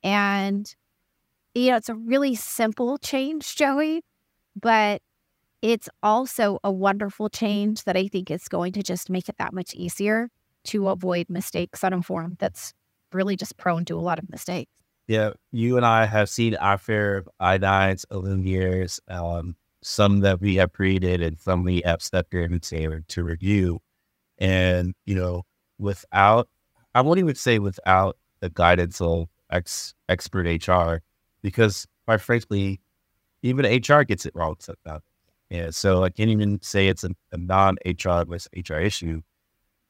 And 0.04 0.74
you 1.56 1.72
know, 1.72 1.78
it's 1.78 1.90
a 1.90 1.96
really 1.96 2.36
simple 2.36 2.98
change, 3.00 3.56
Joey, 3.56 4.04
but 4.56 5.02
it's 5.62 5.90
also 6.04 6.60
a 6.64 6.72
wonderful 6.72 7.30
change 7.30 7.84
that 7.84 7.98
I 7.98 8.08
think 8.08 8.32
is 8.32 8.48
going 8.48 8.72
to 8.74 8.84
just 8.84 9.10
make 9.10 9.28
it 9.28 9.36
that 9.40 9.54
much 9.54 9.74
easier 9.74 10.30
to 10.66 10.90
avoid 10.90 11.30
mistakes 11.30 11.84
on 11.84 11.94
a 11.94 12.02
form 12.02 12.36
that's 12.40 12.74
really 13.12 13.36
just 13.36 13.58
prone 13.58 13.86
to 13.86 13.98
a 13.98 14.00
lot 14.02 14.20
of 14.20 14.30
mistakes. 14.30 14.72
Yeah, 15.08 15.32
you 15.52 15.76
and 15.76 15.86
I 15.86 16.06
have 16.06 16.30
seen 16.30 16.56
our 16.56 16.78
fair 16.78 17.18
of 17.18 17.30
I9s 17.42 18.06
over 18.12 18.30
the 18.30 18.42
years, 18.44 19.00
um, 19.08 19.56
some 19.82 20.20
that 20.22 20.42
we 20.42 20.56
have 20.56 20.74
created 20.74 21.22
and 21.22 21.40
some 21.40 21.64
we 21.64 21.82
have 21.86 22.02
stepped 22.02 22.34
in 22.34 22.60
to, 22.60 23.02
to 23.08 23.24
review. 23.24 23.80
And, 24.40 24.94
you 25.06 25.16
know, 25.16 25.44
without, 25.78 26.50
I 26.96 27.02
won't 27.02 27.20
even 27.20 27.36
say 27.36 27.60
without 27.60 28.18
the 28.42 28.50
guidance 28.50 29.02
of 29.02 29.28
ex, 29.52 29.94
expert 30.10 30.48
HR, 30.48 31.02
because 31.42 31.88
quite 32.06 32.22
frankly, 32.22 32.82
even 33.44 33.66
HR 33.66 34.04
gets 34.04 34.26
it 34.26 34.36
wrong 34.36 34.56
sometimes. 34.60 35.04
Yeah, 35.50 35.72
so 35.72 36.04
I 36.04 36.10
can't 36.10 36.30
even 36.30 36.62
say 36.62 36.88
it's 36.88 37.04
a, 37.04 37.12
a 37.32 37.38
non-HR 37.38 38.26
with 38.28 38.48
HR 38.54 38.80
issue. 38.80 39.22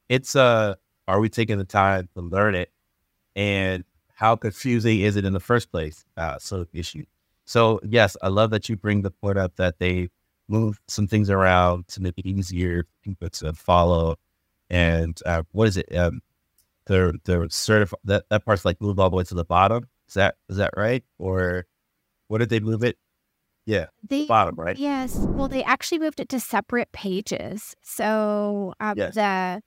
It's 0.08 0.36
uh, 0.36 0.74
are 1.08 1.20
we 1.20 1.28
taking 1.28 1.58
the 1.58 1.64
time 1.64 2.08
to 2.14 2.22
learn 2.22 2.54
it, 2.54 2.70
and 3.36 3.84
how 4.14 4.36
confusing 4.36 5.00
is 5.00 5.16
it 5.16 5.24
in 5.24 5.32
the 5.32 5.40
first 5.40 5.70
place? 5.70 6.04
Uh, 6.16 6.38
of 6.52 6.68
issue. 6.72 7.04
So 7.50 7.80
yes, 7.82 8.16
I 8.22 8.28
love 8.28 8.50
that 8.50 8.68
you 8.68 8.76
bring 8.76 9.02
the 9.02 9.10
point 9.10 9.36
up 9.36 9.56
that 9.56 9.80
they 9.80 10.08
move 10.46 10.78
some 10.86 11.08
things 11.08 11.28
around 11.28 11.88
to 11.88 12.00
make 12.00 12.16
it 12.16 12.24
easier 12.24 12.84
for 12.84 12.90
people 13.02 13.28
to 13.28 13.52
follow. 13.54 14.14
And 14.70 15.18
uh, 15.26 15.42
what 15.50 15.66
is 15.66 15.76
it? 15.76 15.92
Um, 15.96 16.20
the 16.86 17.18
the 17.24 17.38
certif- 17.48 17.92
that 18.04 18.26
that 18.30 18.44
part's 18.44 18.64
like 18.64 18.80
moved 18.80 19.00
all 19.00 19.10
the 19.10 19.16
way 19.16 19.24
to 19.24 19.34
the 19.34 19.44
bottom. 19.44 19.88
Is 20.06 20.14
that 20.14 20.36
is 20.48 20.58
that 20.58 20.74
right? 20.76 21.02
Or 21.18 21.66
what 22.28 22.38
did 22.38 22.50
they 22.50 22.60
move 22.60 22.84
it? 22.84 22.96
Yeah, 23.66 23.86
the 24.08 24.26
bottom 24.26 24.54
right. 24.54 24.78
Yes. 24.78 25.16
Well, 25.16 25.48
they 25.48 25.64
actually 25.64 25.98
moved 25.98 26.20
it 26.20 26.28
to 26.28 26.38
separate 26.38 26.92
pages. 26.92 27.74
So 27.82 28.74
um, 28.78 28.94
yes. 28.96 29.16
the 29.16 29.60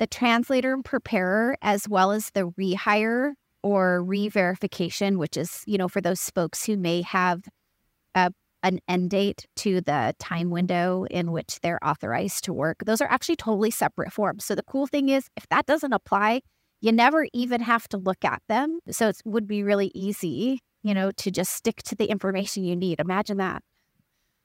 the 0.00 0.08
translator 0.08 0.74
and 0.74 0.84
preparer, 0.84 1.56
as 1.62 1.88
well 1.88 2.10
as 2.10 2.30
the 2.30 2.50
rehire 2.58 3.34
or 3.62 4.02
re-verification, 4.02 5.18
which 5.18 5.36
is 5.36 5.62
you 5.66 5.78
know 5.78 5.88
for 5.88 6.00
those 6.00 6.30
folks 6.30 6.64
who 6.64 6.76
may 6.76 7.02
have 7.02 7.42
a 8.14 8.32
an 8.62 8.80
end 8.88 9.10
date 9.10 9.46
to 9.56 9.80
the 9.80 10.14
time 10.18 10.50
window 10.50 11.04
in 11.10 11.32
which 11.32 11.60
they're 11.60 11.78
authorized 11.84 12.44
to 12.44 12.52
work. 12.52 12.78
Those 12.84 13.00
are 13.00 13.08
actually 13.10 13.36
totally 13.36 13.70
separate 13.70 14.12
forms. 14.12 14.44
So 14.44 14.54
the 14.54 14.62
cool 14.62 14.86
thing 14.86 15.08
is, 15.08 15.28
if 15.36 15.48
that 15.48 15.66
doesn't 15.66 15.92
apply, 15.92 16.42
you 16.80 16.92
never 16.92 17.26
even 17.32 17.60
have 17.60 17.88
to 17.88 17.96
look 17.96 18.24
at 18.24 18.42
them. 18.48 18.80
So 18.90 19.08
it 19.08 19.20
would 19.24 19.46
be 19.46 19.62
really 19.62 19.90
easy, 19.94 20.60
you 20.82 20.94
know, 20.94 21.10
to 21.12 21.30
just 21.30 21.52
stick 21.52 21.82
to 21.84 21.94
the 21.94 22.06
information 22.06 22.64
you 22.64 22.76
need. 22.76 23.00
Imagine 23.00 23.38
that. 23.38 23.62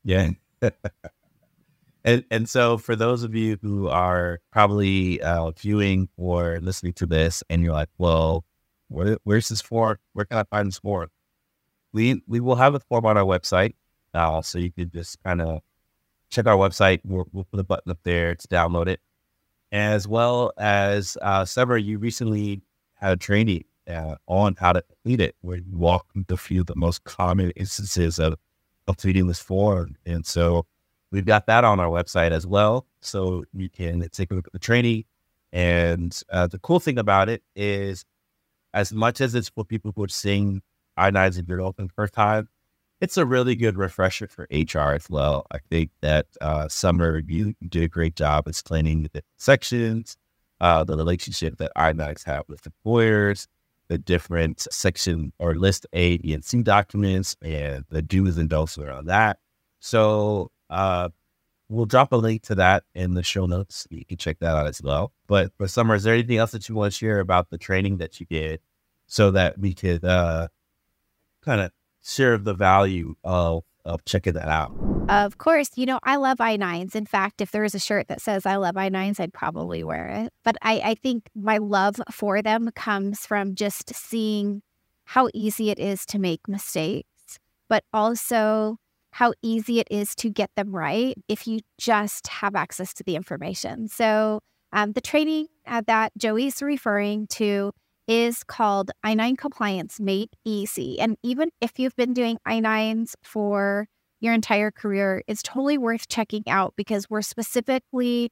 Yeah. 0.03 0.31
and 2.03 2.23
and 2.29 2.49
so 2.49 2.77
for 2.77 2.95
those 2.95 3.23
of 3.23 3.35
you 3.35 3.57
who 3.61 3.87
are 3.87 4.39
probably 4.51 5.21
uh, 5.21 5.51
viewing 5.51 6.09
or 6.17 6.59
listening 6.61 6.93
to 6.93 7.05
this, 7.05 7.43
and 7.49 7.63
you're 7.63 7.73
like, 7.73 7.89
well, 7.97 8.45
where, 8.93 9.17
where's 9.23 9.49
this 9.49 9.61
form? 9.61 9.97
Where 10.13 10.25
can 10.25 10.37
I 10.37 10.43
find 10.43 10.67
this 10.67 10.79
form? 10.79 11.09
We 11.91 12.21
we 12.27 12.39
will 12.39 12.55
have 12.55 12.75
a 12.75 12.79
form 12.79 13.05
on 13.05 13.17
our 13.17 13.23
website, 13.25 13.73
uh, 14.13 14.41
so 14.41 14.59
you 14.59 14.71
can 14.71 14.89
just 14.89 15.21
kind 15.23 15.41
of 15.41 15.61
check 16.29 16.47
our 16.47 16.57
website. 16.57 17.01
We'll, 17.03 17.27
we'll 17.31 17.43
put 17.45 17.59
a 17.59 17.63
button 17.63 17.91
up 17.91 17.99
there 18.03 18.35
to 18.35 18.47
download 18.47 18.87
it 18.87 18.99
as 19.73 20.07
well 20.07 20.53
as 20.57 21.17
uh, 21.23 21.43
Sommer, 21.43 21.77
you 21.77 21.97
recently 21.97 22.61
had 22.93 23.13
a 23.13 23.17
training 23.17 23.65
uh, 23.89 24.15
on 24.27 24.55
how 24.59 24.71
to 24.71 24.83
complete 24.83 25.19
it, 25.19 25.35
where 25.41 25.57
you 25.57 25.75
walk 25.75 26.05
through 26.27 26.37
few 26.37 26.63
the 26.63 26.75
most 26.75 27.03
common 27.05 27.49
instances 27.51 28.19
of 28.19 28.35
completing 28.85 29.25
this 29.25 29.39
form. 29.39 29.95
And 30.05 30.25
so 30.25 30.67
we've 31.11 31.25
got 31.25 31.47
that 31.47 31.63
on 31.63 31.79
our 31.79 31.89
website 31.89 32.31
as 32.31 32.45
well. 32.45 32.85
So 33.01 33.45
you 33.51 33.67
can 33.67 34.07
take 34.11 34.31
a 34.31 34.35
look 34.35 34.45
at 34.45 34.53
the 34.53 34.59
training. 34.59 35.05
And 35.51 36.19
uh, 36.31 36.47
the 36.47 36.59
cool 36.59 36.79
thing 36.79 36.99
about 36.99 37.27
it 37.27 37.41
is, 37.55 38.05
as 38.73 38.93
much 38.93 39.21
as 39.21 39.35
it's 39.35 39.49
for 39.49 39.63
people 39.63 39.91
who 39.95 40.03
are 40.03 40.07
seeing 40.09 40.61
I9s 40.97 41.39
in 41.39 41.45
your 41.45 41.61
open 41.61 41.89
first 41.89 42.13
time, 42.13 42.49
it's 43.01 43.17
a 43.17 43.25
really 43.25 43.55
good 43.55 43.77
refresher 43.77 44.27
for 44.27 44.47
HR 44.51 44.93
as 44.93 45.09
well. 45.09 45.45
I 45.51 45.57
think 45.69 45.91
that 46.01 46.27
uh, 46.39 46.67
Sommer, 46.69 47.21
you 47.27 47.53
did 47.67 47.83
a 47.83 47.87
great 47.87 48.15
job 48.15 48.47
explaining 48.47 49.09
the 49.13 49.23
sections, 49.37 50.15
uh, 50.61 50.83
the 50.83 50.95
relationship 50.95 51.57
that 51.57 51.71
I9s 51.75 52.23
have 52.25 52.45
with 52.47 52.65
employers, 52.65 53.47
the 53.89 53.97
different 53.97 54.61
section 54.71 55.33
or 55.37 55.55
list 55.55 55.85
A, 55.93 56.17
B, 56.17 56.33
and 56.33 56.45
C 56.45 56.63
documents, 56.63 57.35
and 57.41 57.83
the 57.89 58.01
do's 58.01 58.37
and 58.37 58.49
don'ts 58.49 58.77
around 58.77 59.07
that. 59.07 59.37
So 59.79 60.51
uh, 60.69 61.09
we'll 61.73 61.85
drop 61.85 62.11
a 62.11 62.15
link 62.15 62.43
to 62.43 62.55
that 62.55 62.83
in 62.93 63.13
the 63.13 63.23
show 63.23 63.45
notes. 63.45 63.87
You 63.89 64.05
can 64.05 64.17
check 64.17 64.39
that 64.39 64.55
out 64.55 64.67
as 64.67 64.81
well. 64.81 65.11
But 65.27 65.51
for 65.57 65.67
Sommer, 65.67 65.95
is 65.95 66.03
there 66.03 66.13
anything 66.13 66.37
else 66.37 66.51
that 66.51 66.69
you 66.69 66.75
want 66.75 66.93
to 66.93 66.97
share 66.97 67.19
about 67.19 67.49
the 67.49 67.57
training 67.57 67.97
that 67.97 68.19
you 68.19 68.25
did 68.25 68.59
so 69.07 69.31
that 69.31 69.57
we 69.57 69.73
could 69.73 70.03
uh, 70.05 70.47
kind 71.41 71.61
of 71.61 71.71
share 72.03 72.37
the 72.37 72.53
value 72.53 73.15
of 73.23 73.63
of 73.85 74.05
checking 74.05 74.33
that 74.33 74.47
out. 74.47 74.71
Of 75.09 75.37
course, 75.37 75.69
you 75.75 75.85
know, 75.85 75.99
I 76.03 76.15
love 76.15 76.37
I9s. 76.37 76.95
In 76.95 77.05
fact, 77.05 77.41
if 77.41 77.51
there 77.51 77.63
was 77.63 77.75
a 77.75 77.79
shirt 77.79 78.07
that 78.07 78.21
says 78.21 78.45
I 78.45 78.55
love 78.55 78.75
I9s, 78.75 79.19
I'd 79.19 79.33
probably 79.33 79.83
wear 79.83 80.07
it. 80.07 80.33
But 80.43 80.55
I, 80.61 80.81
I 80.83 80.95
think 80.95 81.29
my 81.35 81.57
love 81.57 81.99
for 82.09 82.41
them 82.41 82.69
comes 82.75 83.25
from 83.25 83.55
just 83.55 83.93
seeing 83.93 84.61
how 85.05 85.29
easy 85.33 85.69
it 85.69 85.79
is 85.79 86.05
to 86.07 86.19
make 86.19 86.47
mistakes, 86.47 87.39
but 87.67 87.83
also 87.91 88.77
how 89.13 89.33
easy 89.41 89.79
it 89.79 89.87
is 89.91 90.15
to 90.15 90.29
get 90.29 90.49
them 90.55 90.75
right 90.75 91.15
if 91.27 91.47
you 91.47 91.59
just 91.77 92.27
have 92.27 92.55
access 92.55 92.93
to 92.95 93.03
the 93.03 93.15
information. 93.15 93.87
So, 93.87 94.39
um, 94.71 94.93
the 94.93 95.01
training 95.01 95.47
uh, 95.67 95.83
that 95.85 96.11
Joey's 96.17 96.61
referring 96.61 97.27
to 97.27 97.71
is 98.07 98.43
called 98.43 98.89
I9 99.05 99.37
Compliance 99.37 99.99
Made 99.99 100.29
Easy. 100.43 100.99
And 100.99 101.15
even 101.23 101.49
if 101.61 101.77
you've 101.77 101.95
been 101.95 102.13
doing 102.13 102.37
I9s 102.47 103.13
for 103.23 103.87
your 104.19 104.33
entire 104.33 104.71
career, 104.71 105.21
it's 105.27 105.43
totally 105.43 105.77
worth 105.77 106.07
checking 106.07 106.43
out 106.47 106.73
because 106.75 107.07
we're 107.07 107.21
specifically 107.21 108.31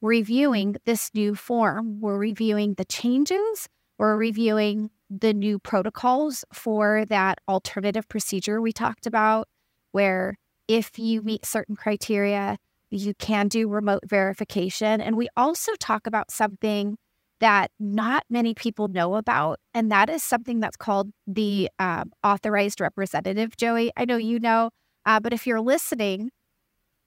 reviewing 0.00 0.76
this 0.86 1.10
new 1.12 1.34
form. 1.34 2.00
We're 2.00 2.18
reviewing 2.18 2.74
the 2.74 2.84
changes, 2.84 3.68
we're 3.98 4.16
reviewing 4.16 4.90
the 5.10 5.34
new 5.34 5.58
protocols 5.58 6.44
for 6.52 7.04
that 7.06 7.38
alternative 7.48 8.08
procedure 8.08 8.60
we 8.60 8.72
talked 8.72 9.06
about, 9.06 9.48
where 9.94 10.36
if 10.66 10.98
you 10.98 11.22
meet 11.22 11.46
certain 11.46 11.76
criteria, 11.76 12.58
you 12.90 13.14
can 13.14 13.46
do 13.46 13.68
remote 13.68 14.02
verification. 14.06 15.00
And 15.00 15.16
we 15.16 15.28
also 15.36 15.72
talk 15.78 16.08
about 16.08 16.32
something 16.32 16.96
that 17.38 17.70
not 17.78 18.24
many 18.28 18.54
people 18.54 18.88
know 18.88 19.14
about. 19.14 19.60
And 19.72 19.92
that 19.92 20.10
is 20.10 20.24
something 20.24 20.58
that's 20.58 20.76
called 20.76 21.10
the 21.28 21.70
um, 21.78 22.10
authorized 22.24 22.80
representative, 22.80 23.56
Joey. 23.56 23.92
I 23.96 24.04
know 24.04 24.16
you 24.16 24.40
know, 24.40 24.70
uh, 25.06 25.20
but 25.20 25.32
if 25.32 25.46
you're 25.46 25.60
listening, 25.60 26.30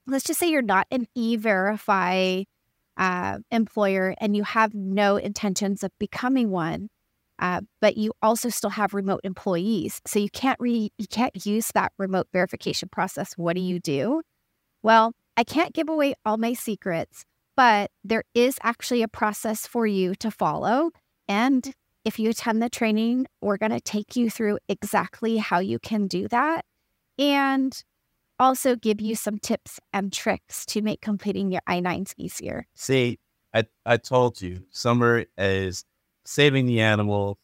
let's 0.05 0.23
just 0.23 0.39
say 0.39 0.49
you're 0.49 0.61
not 0.61 0.87
an 0.89 1.07
e 1.13 1.35
verify 1.35 2.43
uh, 2.95 3.39
employer 3.51 4.15
and 4.21 4.35
you 4.35 4.43
have 4.43 4.73
no 4.73 5.17
intentions 5.17 5.83
of 5.83 5.91
becoming 5.99 6.51
one. 6.51 6.87
Uh, 7.39 7.61
but 7.81 7.97
you 7.97 8.13
also 8.21 8.49
still 8.49 8.71
have 8.71 8.93
remote 8.93 9.21
employees, 9.23 10.01
so 10.07 10.19
you 10.19 10.29
can't 10.29 10.59
re- 10.59 10.91
you 10.97 11.07
can't 11.07 11.45
use 11.45 11.71
that 11.73 11.91
remote 11.97 12.27
verification 12.33 12.89
process. 12.89 13.33
What 13.37 13.55
do 13.55 13.61
you 13.61 13.79
do? 13.79 14.21
Well, 14.81 15.13
I 15.35 15.43
can't 15.43 15.73
give 15.73 15.89
away 15.89 16.15
all 16.25 16.37
my 16.37 16.53
secrets, 16.53 17.25
but 17.55 17.91
there 18.03 18.23
is 18.33 18.57
actually 18.63 19.03
a 19.03 19.07
process 19.07 19.67
for 19.67 19.85
you 19.85 20.15
to 20.15 20.31
follow. 20.31 20.91
And 21.27 21.71
if 22.05 22.17
you 22.17 22.29
attend 22.29 22.61
the 22.61 22.69
training, 22.69 23.27
we're 23.41 23.57
going 23.57 23.71
to 23.71 23.81
take 23.81 24.15
you 24.15 24.29
through 24.29 24.59
exactly 24.69 25.37
how 25.37 25.59
you 25.59 25.77
can 25.77 26.07
do 26.07 26.27
that 26.29 26.63
and 27.19 27.83
also 28.39 28.75
give 28.75 29.01
you 29.01 29.15
some 29.15 29.39
tips 29.39 29.79
and 29.93 30.13
tricks 30.13 30.65
to 30.67 30.81
make 30.81 31.01
completing 31.01 31.51
your 31.51 31.61
I 31.67 31.81
9s 31.81 32.13
easier. 32.17 32.65
See, 32.75 33.19
I, 33.53 33.65
I 33.85 33.97
told 33.97 34.41
you, 34.41 34.63
Sommer 34.71 35.25
is 35.37 35.83
saving 36.27 36.65
the 36.65 36.81
animal, 36.81 37.39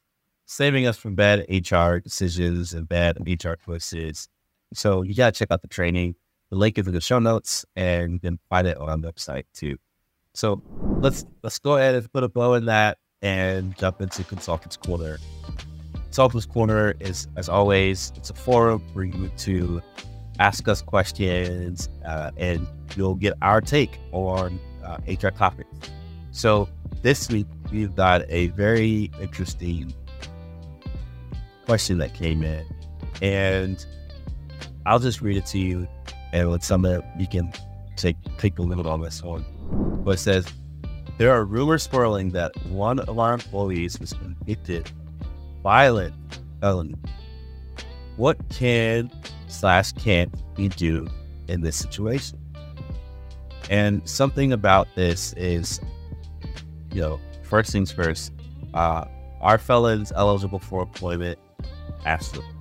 saving 0.46 0.86
us 0.86 0.98
from 0.98 1.16
bad 1.16 1.46
HR 1.50 2.00
decisions 2.00 2.74
and 2.74 2.88
bad 2.88 3.18
HR 3.25 3.54
choices. 3.54 4.28
So 4.74 5.04
you 5.04 5.16
got 5.16 5.34
to 5.34 5.40
check 5.40 5.52
out 5.52 5.62
the 5.62 5.70
training. 5.70 6.16
The 6.50 6.58
link 6.58 6.78
is 6.78 6.86
in 6.86 6.94
the 6.94 7.02
show 7.02 7.20
notes 7.20 7.66
and 7.78 8.13
you 8.13 8.20
can 8.20 8.40
find 8.50 8.68
it 8.68 8.78
on 8.78 9.02
the 9.02 9.12
website 9.12 9.46
too. 9.54 9.78
So 10.34 10.62
let's 11.00 11.25
let's 11.44 11.60
go 11.60 11.78
ahead 11.78 11.96
and 11.96 12.12
put 12.12 12.24
a 12.24 12.30
bow 12.30 12.56
in 12.56 12.66
that 12.66 12.98
and 13.22 13.75
jump 13.78 14.02
into 14.02 14.24
Consultants 14.25 14.75
Corner. 14.75 15.18
Consultants 15.94 16.46
Corner 16.46 16.94
is, 17.00 17.28
as 17.38 17.48
always, 17.48 18.12
it's 18.18 18.32
a 18.32 18.34
forum 18.34 18.84
for 18.94 19.06
you 19.06 19.32
to 19.38 19.82
ask 20.40 20.68
us 20.68 20.82
questions 20.82 21.88
uh, 22.06 22.32
and 22.36 22.68
you'll 22.98 23.16
get 23.16 23.34
our 23.42 23.62
take 23.62 23.98
on 24.12 24.60
uh, 24.84 24.98
HR 25.08 25.30
topics. 25.30 25.70
So 26.32 26.68
this 27.03 27.29
week 27.29 27.45
we've 27.72 27.95
got 27.95 28.24
a 28.29 28.48
very 28.48 29.12
interesting 29.22 29.93
question 31.65 32.00
that 32.00 32.13
came 32.13 32.43
in, 32.43 32.65
and 33.22 33.86
I'll 34.86 35.00
just 35.00 35.22
read 35.22 35.38
it 35.38 35.45
to 35.48 35.60
you, 35.60 35.88
and 36.31 36.50
with 36.50 36.63
some 36.63 36.86
of 36.86 37.03
you 37.19 37.27
can 37.27 37.53
take 37.95 38.15
take 38.38 38.57
a 38.57 38.62
little 38.62 38.88
on 38.88 39.01
this 39.01 39.22
one. 39.22 39.45
But 40.03 40.12
it 40.12 40.19
says 40.19 40.48
there 41.17 41.31
are 41.31 41.45
rumors 41.45 41.83
swirling 41.83 42.31
that 42.31 42.51
one 42.67 43.00
of 43.00 43.19
our 43.19 43.33
employees 43.33 44.00
was 44.00 44.13
convicted 44.13 44.89
violent 45.62 46.15
felony. 46.60 46.95
What 48.17 48.38
can 48.50 49.12
slash 49.48 49.91
can't 49.93 50.33
we 50.57 50.69
do 50.69 51.07
in 51.48 51.62
this 51.62 51.75
situation? 51.75 52.39
And 53.69 54.07
something 54.07 54.51
about 54.51 54.88
this 54.95 55.33
is, 55.33 55.79
you 56.93 57.01
know, 57.01 57.19
first 57.43 57.71
things 57.71 57.91
first, 57.91 58.31
uh, 58.73 59.05
are 59.41 59.57
felons 59.57 60.12
eligible 60.15 60.59
for 60.59 60.83
employment? 60.83 61.39
Absolutely. 62.05 62.53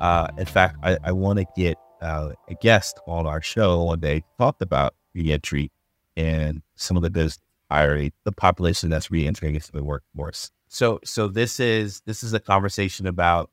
Uh, 0.00 0.28
in 0.38 0.46
fact, 0.46 0.76
I, 0.82 0.98
I 1.04 1.12
want 1.12 1.38
to 1.38 1.46
get 1.56 1.76
uh, 2.00 2.30
a 2.48 2.54
guest 2.54 2.98
on 3.06 3.26
our 3.26 3.42
show 3.42 3.82
one 3.82 4.00
day 4.00 4.24
talked 4.38 4.62
about 4.62 4.94
reentry 5.14 5.70
and 6.16 6.62
some 6.74 6.96
of 6.96 7.02
the 7.02 7.10
good 7.10 7.32
hiring 7.70 8.12
the 8.24 8.32
population 8.32 8.90
that's 8.90 9.10
reentering 9.10 9.54
into 9.54 9.70
the 9.72 9.84
workforce. 9.84 10.50
So, 10.68 11.00
so 11.04 11.28
this 11.28 11.60
is 11.60 12.00
this 12.06 12.22
is 12.22 12.32
a 12.32 12.40
conversation 12.40 13.06
about 13.06 13.50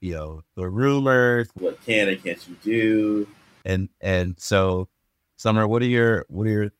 you 0.00 0.14
know 0.14 0.42
the 0.56 0.68
rumors, 0.68 1.48
what 1.54 1.84
can 1.84 2.08
and 2.08 2.22
can't 2.22 2.48
you 2.48 2.56
do, 2.62 3.28
and 3.64 3.88
and 4.00 4.34
so, 4.38 4.88
Summer, 5.36 5.66
what 5.66 5.82
are 5.82 5.86
your 5.86 6.24
what 6.28 6.46
are 6.46 6.50
your 6.50 6.70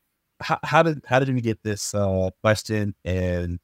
how, 0.41 0.83
did 0.83 1.01
how 1.05 1.19
did 1.19 1.33
we 1.33 1.41
get 1.41 1.63
this 1.63 1.93
uh, 1.93 2.29
question 2.41 2.95
and 3.03 3.59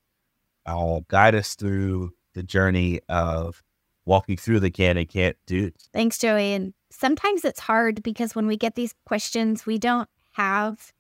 I'll 0.65 1.01
guide 1.07 1.35
us 1.35 1.55
through 1.55 2.13
the 2.33 2.43
journey 2.43 3.01
of 3.09 3.63
walking 4.05 4.37
through 4.37 4.59
the 4.59 4.71
can 4.71 4.97
and 4.97 5.07
can't 5.07 5.37
do. 5.45 5.71
Thanks, 5.93 6.17
Joey. 6.17 6.53
And 6.53 6.73
sometimes 6.89 7.45
it's 7.45 7.59
hard 7.59 8.03
because 8.03 8.35
when 8.35 8.47
we 8.47 8.57
get 8.57 8.75
these 8.75 8.93
questions, 9.05 9.65
we 9.65 9.77
don't 9.77 10.09
have 10.33 10.91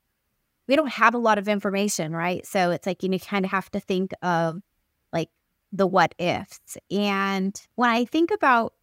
we 0.67 0.75
don't 0.75 0.91
have 0.91 1.13
a 1.13 1.17
lot 1.17 1.37
of 1.37 1.47
information, 1.47 2.15
right? 2.15 2.45
So 2.45 2.71
it's 2.71 2.87
like 2.87 3.03
you 3.03 3.09
know, 3.09 3.17
kind 3.17 3.45
of 3.45 3.51
have 3.51 3.69
to 3.71 3.79
think 3.79 4.11
of 4.21 4.61
like 5.11 5.29
the 5.71 5.87
what 5.87 6.15
ifs. 6.17 6.77
And 6.89 7.59
when 7.75 7.89
I 7.89 8.05
think 8.05 8.31
about 8.31 8.73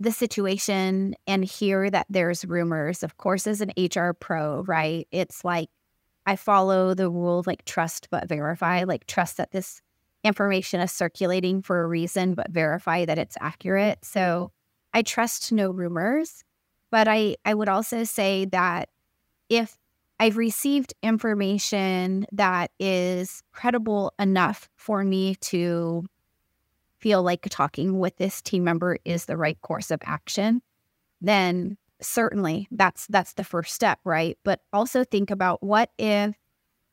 the 0.00 0.12
situation 0.12 1.16
and 1.26 1.44
hear 1.44 1.90
that 1.90 2.06
there's 2.08 2.44
rumors, 2.44 3.02
of 3.02 3.16
course, 3.16 3.46
as 3.46 3.60
an 3.60 3.72
HR 3.76 4.12
pro, 4.12 4.62
right? 4.62 5.08
It's 5.10 5.44
like 5.44 5.68
I 6.28 6.36
follow 6.36 6.92
the 6.92 7.08
rule 7.08 7.38
of 7.38 7.46
like 7.46 7.64
trust 7.64 8.08
but 8.10 8.28
verify, 8.28 8.84
like 8.84 9.06
trust 9.06 9.38
that 9.38 9.50
this 9.50 9.80
information 10.22 10.78
is 10.78 10.92
circulating 10.92 11.62
for 11.62 11.80
a 11.80 11.86
reason, 11.86 12.34
but 12.34 12.50
verify 12.50 13.06
that 13.06 13.16
it's 13.16 13.38
accurate. 13.40 14.04
So 14.04 14.52
I 14.92 15.00
trust 15.00 15.52
no 15.52 15.70
rumors. 15.70 16.44
But 16.90 17.08
I, 17.08 17.36
I 17.46 17.54
would 17.54 17.70
also 17.70 18.04
say 18.04 18.44
that 18.46 18.90
if 19.48 19.78
I've 20.20 20.36
received 20.36 20.92
information 21.02 22.26
that 22.32 22.72
is 22.78 23.42
credible 23.52 24.12
enough 24.18 24.68
for 24.76 25.04
me 25.04 25.36
to 25.36 26.04
feel 26.98 27.22
like 27.22 27.46
talking 27.48 28.00
with 28.00 28.16
this 28.18 28.42
team 28.42 28.64
member 28.64 28.98
is 29.06 29.24
the 29.24 29.38
right 29.38 29.58
course 29.62 29.90
of 29.90 30.00
action, 30.04 30.60
then 31.22 31.78
certainly 32.00 32.68
that's 32.70 33.06
that's 33.08 33.34
the 33.34 33.44
first 33.44 33.74
step 33.74 33.98
right? 34.04 34.38
But 34.44 34.60
also 34.72 35.04
think 35.04 35.30
about 35.30 35.62
what 35.62 35.90
if 35.98 36.34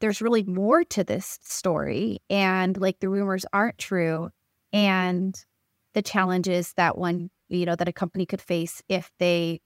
there's 0.02 0.22
really 0.22 0.44
more 0.44 0.84
to 0.84 1.04
this 1.04 1.40
story 1.42 2.20
and 2.30 2.78
like 2.78 3.00
the 3.00 3.10
rumors 3.10 3.46
aren't 3.54 3.78
true 3.78 4.30
and 4.74 5.46
the 5.94 6.02
challenges 6.02 6.74
that 6.74 6.98
one 6.98 7.30
you 7.50 7.66
know 7.66 7.76
that 7.76 7.88
a 7.88 7.94
company 7.94 8.26
could 8.26 8.42
face 8.42 8.82
if 8.90 9.12
they 9.20 9.62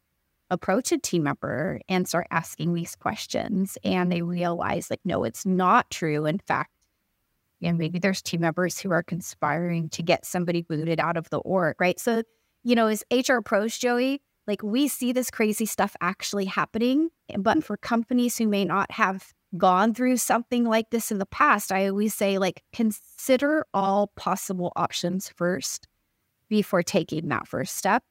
approach 0.52 0.92
a 0.92 0.98
team 0.98 1.24
member 1.24 1.80
and 1.88 2.08
start 2.08 2.28
asking 2.32 2.74
these 2.74 2.96
questions 2.96 3.78
and 3.84 4.12
they 4.12 4.22
realize 4.22 4.90
like 4.90 5.02
no 5.06 5.24
it's 5.24 5.46
not 5.46 5.90
true. 5.90 6.26
In 6.26 6.40
fact 6.40 6.72
and 7.62 7.78
maybe 7.78 8.00
there's 8.00 8.22
team 8.22 8.42
members 8.42 8.80
who 8.80 8.92
are 8.92 9.04
conspiring 9.04 9.90
to 9.90 10.02
get 10.02 10.26
somebody 10.26 10.62
booted 10.62 11.00
out 11.00 11.18
of 11.18 11.30
the 11.30 11.40
org 11.40 11.76
right? 11.80 12.00
So 12.00 12.24
you 12.64 12.76
know 12.76 12.88
as 12.88 13.04
hr 13.12 13.40
pros 13.42 13.78
joey 13.78 14.22
like 14.50 14.64
we 14.64 14.88
see 14.88 15.14
this 15.14 15.30
crazy 15.30 15.66
stuff 15.66 15.96
actually 16.02 16.46
happening. 16.46 17.10
But 17.38 17.64
for 17.64 17.78
companies 17.78 18.38
who 18.38 18.48
may 18.48 18.66
not 18.66 18.92
have 18.92 19.32
gone 19.58 19.94
through 19.94 20.18
something 20.18 20.66
like 20.66 20.90
this 20.90 21.12
in 21.12 21.20
the 21.20 21.26
past, 21.26 21.72
I 21.72 21.88
always 21.88 22.16
say, 22.16 22.40
like, 22.40 22.64
consider 22.74 23.66
all 23.74 24.08
possible 24.16 24.74
options 24.76 25.30
first 25.30 25.88
before 26.50 26.82
taking 26.82 27.30
that 27.30 27.48
first 27.48 27.78
step. 27.78 28.04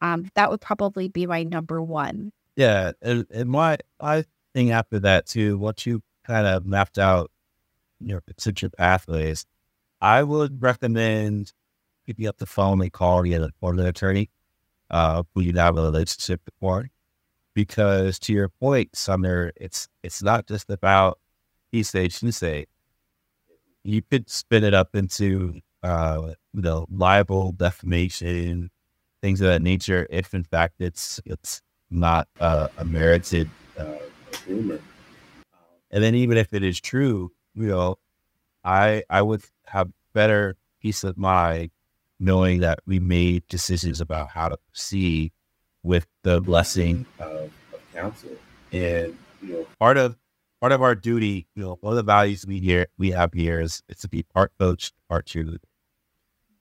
Um, 0.00 0.30
that 0.34 0.50
would 0.50 0.60
probably 0.60 1.08
be 1.08 1.26
my 1.26 1.42
number 1.42 1.82
one. 1.82 2.32
Yeah. 2.54 2.92
And, 3.00 3.26
and 3.30 3.48
my, 3.48 3.78
my 4.00 4.24
thing 4.54 4.70
after 4.70 5.00
that, 5.00 5.26
too, 5.26 5.58
once 5.58 5.86
you 5.86 6.02
kind 6.26 6.46
of 6.46 6.66
mapped 6.66 6.98
out 6.98 7.30
your 7.98 8.20
potential 8.20 8.68
pathways, 8.76 9.46
I 10.00 10.22
would 10.22 10.62
recommend 10.62 11.52
picking 12.06 12.26
up 12.26 12.36
the 12.36 12.46
phone 12.46 12.80
and 12.82 12.92
calling 12.92 13.32
an 13.32 13.52
attorney 13.80 14.30
uh, 14.90 15.22
who 15.34 15.42
you 15.42 15.52
have 15.54 15.76
a 15.76 15.82
relationship 15.82 16.40
with. 16.60 16.86
Because 17.54 18.18
to 18.20 18.32
your 18.32 18.48
point, 18.48 18.94
Sommer, 18.94 19.52
it's 19.56 19.88
it's 20.02 20.22
not 20.22 20.46
just 20.46 20.70
about 20.70 21.18
he 21.72 21.82
say, 21.82 22.08
she 22.08 22.30
say. 22.30 22.66
You 23.84 24.02
could 24.02 24.28
spin 24.28 24.64
it 24.64 24.74
up 24.74 24.94
into 24.94 25.60
uh, 25.82 26.34
you 26.54 26.62
know, 26.62 26.86
libel, 26.90 27.52
defamation, 27.52 28.70
things 29.22 29.40
of 29.40 29.48
that 29.48 29.62
nature, 29.62 30.06
if 30.10 30.34
in 30.34 30.44
fact 30.44 30.74
it's 30.78 31.20
it's 31.24 31.62
not 31.90 32.28
uh, 32.40 32.68
a 32.76 32.84
merited 32.84 33.48
uh, 33.78 33.98
rumor. 34.46 34.80
And 35.90 36.04
then 36.04 36.14
even 36.14 36.36
if 36.36 36.52
it 36.52 36.62
is 36.62 36.80
true, 36.80 37.32
you 37.54 37.68
know, 37.68 37.98
I 38.64 39.04
I 39.08 39.22
would 39.22 39.42
have 39.66 39.90
better 40.12 40.56
peace 40.80 41.04
of 41.04 41.16
mind 41.16 41.70
knowing 42.20 42.60
that 42.60 42.80
we 42.86 42.98
made 42.98 43.46
decisions 43.48 44.00
about 44.00 44.30
how 44.30 44.48
to 44.48 44.56
proceed 44.56 45.32
with 45.82 46.06
the 46.22 46.40
blessing 46.40 47.06
of, 47.18 47.50
of 47.72 47.92
counsel. 47.94 48.30
And 48.72 49.16
you 49.40 49.52
know, 49.52 49.66
part 49.78 49.96
of 49.96 50.16
part 50.60 50.72
of 50.72 50.82
our 50.82 50.94
duty, 50.94 51.46
you 51.54 51.62
know, 51.62 51.78
one 51.80 51.92
of 51.92 51.96
the 51.96 52.02
values 52.02 52.46
we 52.46 52.60
here 52.60 52.86
we 52.98 53.10
have 53.12 53.32
here 53.32 53.60
is 53.60 53.82
it's 53.88 54.02
to 54.02 54.08
be 54.08 54.22
part 54.22 54.52
coach, 54.58 54.92
part 55.08 55.26
cheerleader. 55.26 55.58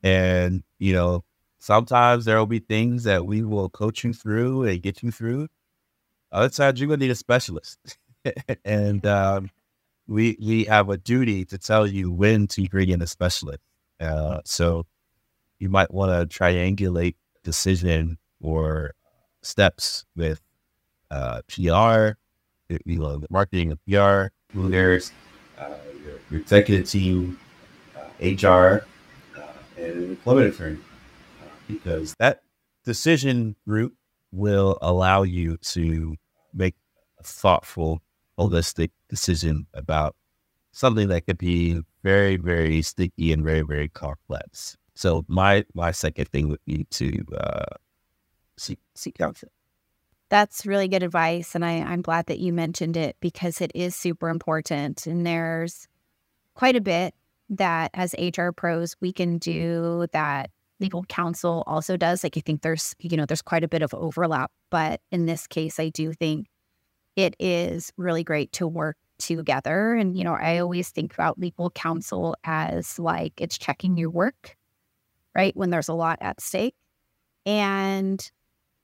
And 0.03 0.63
you 0.79 0.93
know, 0.93 1.23
sometimes 1.59 2.25
there 2.25 2.37
will 2.37 2.45
be 2.45 2.59
things 2.59 3.03
that 3.03 3.25
we 3.25 3.43
will 3.43 3.69
coach 3.69 4.03
you 4.03 4.13
through 4.13 4.63
and 4.63 4.81
get 4.81 5.03
you 5.03 5.11
through. 5.11 5.47
Other 6.31 6.49
times 6.49 6.79
you're 6.79 6.87
gonna 6.89 6.99
need 6.99 7.11
a 7.11 7.15
specialist. 7.15 7.79
and 8.65 9.05
um, 9.05 9.49
we 10.07 10.37
we 10.39 10.65
have 10.65 10.89
a 10.89 10.97
duty 10.97 11.45
to 11.45 11.57
tell 11.57 11.87
you 11.87 12.11
when 12.11 12.47
to 12.47 12.67
bring 12.69 12.89
in 12.89 13.01
a 13.01 13.07
specialist. 13.07 13.61
Uh, 13.99 14.39
so 14.45 14.85
you 15.59 15.69
might 15.69 15.93
want 15.93 16.11
to 16.11 16.37
triangulate 16.37 17.15
decision 17.43 18.17
or 18.41 18.93
steps 19.41 20.05
with 20.15 20.41
uh, 21.09 21.41
PR, 21.47 22.17
you 22.85 22.99
know, 22.99 23.23
marketing 23.29 23.77
PR 23.87 24.27
leaders, 24.53 25.11
uh, 25.57 25.69
your, 26.03 26.19
your, 26.29 26.41
executive 26.41 26.89
team, 26.89 27.39
uh, 27.95 28.01
HR, 28.21 28.85
uh, 29.35 29.41
and 29.77 29.85
an 29.85 30.03
employment 30.09 30.53
attorney 30.53 30.79
uh, 31.41 31.45
because 31.67 32.13
that 32.19 32.41
decision 32.83 33.55
group 33.67 33.93
will 34.31 34.77
allow 34.81 35.23
you 35.23 35.57
to 35.57 36.15
make 36.53 36.75
a 37.19 37.23
thoughtful, 37.23 38.01
holistic 38.37 38.91
decision 39.09 39.67
about 39.73 40.15
something 40.71 41.07
that 41.07 41.25
could 41.25 41.37
be 41.37 41.81
very, 42.03 42.35
very 42.35 42.81
sticky 42.81 43.31
and 43.31 43.43
very, 43.43 43.61
very 43.61 43.89
complex. 43.89 44.77
So 44.97 45.23
my 45.27 45.65
my 45.73 45.91
second 45.91 46.27
thing 46.29 46.49
would 46.49 46.63
be 46.65 46.85
to 46.91 47.23
uh, 47.37 47.75
seek 48.57 48.79
seek 48.95 49.17
counsel. 49.17 49.49
That's 50.29 50.65
really 50.65 50.87
good 50.87 51.03
advice. 51.03 51.55
And 51.55 51.63
I, 51.63 51.79
I'm 51.79 52.01
glad 52.01 52.25
that 52.25 52.39
you 52.39 52.51
mentioned 52.51 52.97
it 52.97 53.15
because 53.21 53.61
it 53.61 53.71
is 53.73 53.95
super 53.95 54.27
important. 54.27 55.07
And 55.07 55.25
there's 55.25 55.87
quite 56.53 56.75
a 56.75 56.81
bit 56.81 57.15
that 57.49 57.91
as 57.93 58.13
HR 58.19 58.49
pros 58.49 58.95
we 58.99 59.13
can 59.13 59.37
do 59.37 60.07
that 60.11 60.49
legal 60.79 61.03
counsel 61.05 61.63
also 61.65 61.95
does. 61.95 62.23
Like 62.23 62.35
I 62.35 62.41
think 62.41 62.61
there's, 62.61 62.95
you 62.99 63.15
know, 63.15 63.25
there's 63.25 63.41
quite 63.41 63.63
a 63.63 63.69
bit 63.69 63.81
of 63.81 63.93
overlap. 63.93 64.51
But 64.69 64.99
in 65.11 65.27
this 65.27 65.47
case, 65.47 65.79
I 65.79 65.89
do 65.89 66.11
think 66.11 66.47
it 67.15 67.35
is 67.39 67.93
really 67.97 68.23
great 68.23 68.51
to 68.53 68.67
work 68.67 68.97
together. 69.19 69.93
And, 69.93 70.17
you 70.17 70.23
know, 70.23 70.33
I 70.33 70.57
always 70.57 70.89
think 70.89 71.13
about 71.13 71.39
legal 71.39 71.69
counsel 71.69 72.35
as 72.43 72.99
like 72.99 73.33
it's 73.37 73.57
checking 73.57 73.97
your 73.97 74.09
work, 74.09 74.56
right? 75.37 75.55
When 75.55 75.69
there's 75.69 75.87
a 75.87 75.93
lot 75.93 76.17
at 76.19 76.41
stake. 76.41 76.75
And 77.45 78.29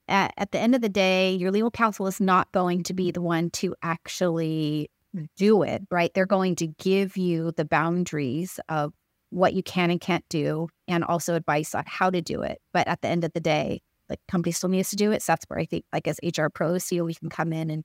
at, 0.07 0.33
at 0.37 0.51
the 0.51 0.59
end 0.59 0.75
of 0.75 0.81
the 0.81 0.89
day, 0.89 1.33
your 1.33 1.51
legal 1.51 1.71
counsel 1.71 2.07
is 2.07 2.21
not 2.21 2.51
going 2.51 2.83
to 2.83 2.93
be 2.93 3.11
the 3.11 3.21
one 3.21 3.49
to 3.51 3.75
actually 3.81 4.89
do 5.35 5.63
it, 5.63 5.83
right? 5.91 6.13
They're 6.13 6.25
going 6.25 6.55
to 6.57 6.67
give 6.67 7.17
you 7.17 7.51
the 7.51 7.65
boundaries 7.65 8.59
of 8.69 8.93
what 9.31 9.53
you 9.53 9.63
can 9.63 9.89
and 9.89 9.99
can't 9.99 10.27
do 10.29 10.69
and 10.87 11.03
also 11.03 11.33
advice 11.35 11.73
on 11.73 11.83
how 11.87 12.09
to 12.09 12.21
do 12.21 12.41
it. 12.43 12.61
But 12.71 12.87
at 12.87 13.01
the 13.01 13.07
end 13.07 13.23
of 13.23 13.33
the 13.33 13.39
day, 13.39 13.81
the 14.07 14.17
company 14.27 14.51
still 14.51 14.69
needs 14.69 14.91
to 14.91 14.95
do 14.95 15.11
it. 15.11 15.23
So 15.23 15.31
that's 15.31 15.45
where 15.47 15.59
I 15.59 15.65
think, 15.65 15.85
like 15.91 16.07
as 16.07 16.19
HR 16.23 16.47
pros, 16.47 16.91
you 16.91 16.99
know, 16.99 17.05
we 17.05 17.15
can 17.15 17.29
come 17.29 17.51
in 17.51 17.69
and 17.69 17.83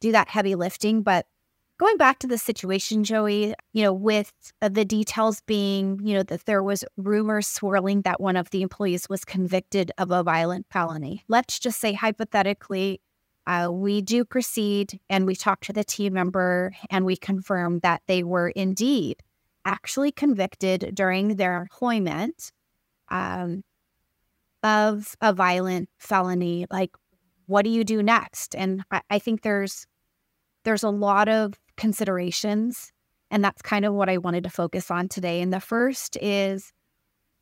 do 0.00 0.12
that 0.12 0.28
heavy 0.28 0.54
lifting. 0.54 1.02
But 1.02 1.26
going 1.78 1.96
back 1.96 2.18
to 2.20 2.26
the 2.26 2.38
situation, 2.38 3.04
Joey, 3.04 3.54
you 3.72 3.82
know, 3.82 3.92
with 3.92 4.32
uh, 4.62 4.68
the 4.68 4.84
details 4.84 5.42
being, 5.46 6.00
you 6.02 6.14
know, 6.14 6.22
that 6.22 6.46
there 6.46 6.62
was 6.62 6.84
rumors 6.96 7.46
swirling 7.46 8.02
that 8.02 8.20
one 8.20 8.36
of 8.36 8.50
the 8.50 8.62
employees 8.62 9.08
was 9.08 9.24
convicted 9.24 9.92
of 9.98 10.10
a 10.10 10.22
violent 10.22 10.66
felony. 10.70 11.24
Let's 11.28 11.58
just 11.58 11.80
say 11.80 11.92
hypothetically, 11.92 13.00
uh, 13.46 13.68
we 13.70 14.00
do 14.00 14.24
proceed 14.24 14.98
and 15.08 15.26
we 15.26 15.36
talk 15.36 15.60
to 15.62 15.72
the 15.72 15.84
team 15.84 16.14
member 16.14 16.74
and 16.90 17.04
we 17.04 17.16
confirm 17.16 17.80
that 17.80 18.02
they 18.06 18.22
were 18.22 18.48
indeed 18.48 19.22
actually 19.64 20.12
convicted 20.12 20.92
during 20.94 21.36
their 21.36 21.60
employment 21.60 22.52
um, 23.08 23.62
of 24.62 25.14
a 25.20 25.32
violent 25.32 25.88
felony. 25.98 26.66
Like, 26.70 26.90
what 27.46 27.62
do 27.62 27.70
you 27.70 27.84
do 27.84 28.02
next? 28.02 28.54
And 28.56 28.82
I, 28.90 29.02
I 29.10 29.18
think 29.18 29.42
there's 29.42 29.86
there's 30.64 30.82
a 30.82 30.90
lot 30.90 31.28
of 31.28 31.54
considerations. 31.76 32.92
And 33.30 33.42
that's 33.44 33.62
kind 33.62 33.84
of 33.84 33.94
what 33.94 34.08
I 34.08 34.18
wanted 34.18 34.44
to 34.44 34.50
focus 34.50 34.90
on 34.90 35.08
today. 35.08 35.40
And 35.40 35.52
the 35.52 35.60
first 35.60 36.16
is 36.20 36.72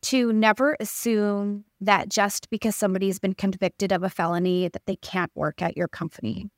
to 0.02 0.32
never 0.32 0.76
assume 0.80 1.64
that 1.80 2.08
just 2.08 2.50
because 2.50 2.76
somebody's 2.76 3.18
been 3.18 3.34
convicted 3.34 3.92
of 3.92 4.02
a 4.02 4.10
felony 4.10 4.68
that 4.68 4.86
they 4.86 4.96
can't 4.96 5.30
work 5.34 5.62
at 5.62 5.76
your 5.76 5.88
company. 5.88 6.50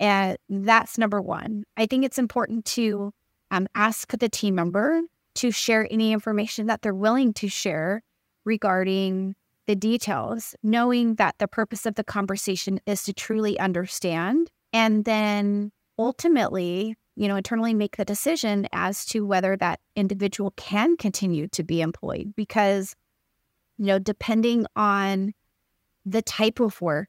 And 0.00 0.36
that's 0.48 0.98
number 0.98 1.20
one. 1.20 1.64
I 1.76 1.86
think 1.86 2.04
it's 2.04 2.18
important 2.18 2.64
to 2.66 3.12
um, 3.50 3.68
ask 3.74 4.16
the 4.16 4.28
team 4.28 4.54
member 4.54 5.00
to 5.36 5.50
share 5.50 5.86
any 5.90 6.12
information 6.12 6.66
that 6.66 6.82
they're 6.82 6.94
willing 6.94 7.32
to 7.34 7.48
share 7.48 8.02
regarding 8.44 9.34
the 9.66 9.76
details, 9.76 10.54
knowing 10.62 11.16
that 11.16 11.36
the 11.38 11.46
purpose 11.46 11.86
of 11.86 11.94
the 11.94 12.04
conversation 12.04 12.80
is 12.86 13.02
to 13.04 13.12
truly 13.12 13.58
understand 13.58 14.50
and 14.72 15.04
then 15.04 15.70
ultimately, 15.98 16.96
you 17.16 17.28
know, 17.28 17.36
internally 17.36 17.74
make 17.74 17.96
the 17.96 18.04
decision 18.04 18.68
as 18.72 19.04
to 19.06 19.26
whether 19.26 19.56
that 19.56 19.80
individual 19.96 20.52
can 20.52 20.96
continue 20.96 21.48
to 21.48 21.64
be 21.64 21.80
employed 21.80 22.32
because, 22.36 22.94
you 23.76 23.86
know, 23.86 23.98
depending 23.98 24.66
on 24.76 25.34
the 26.06 26.22
type 26.22 26.60
of 26.60 26.80
work 26.80 27.08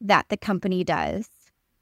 that 0.00 0.26
the 0.28 0.36
company 0.36 0.84
does, 0.84 1.28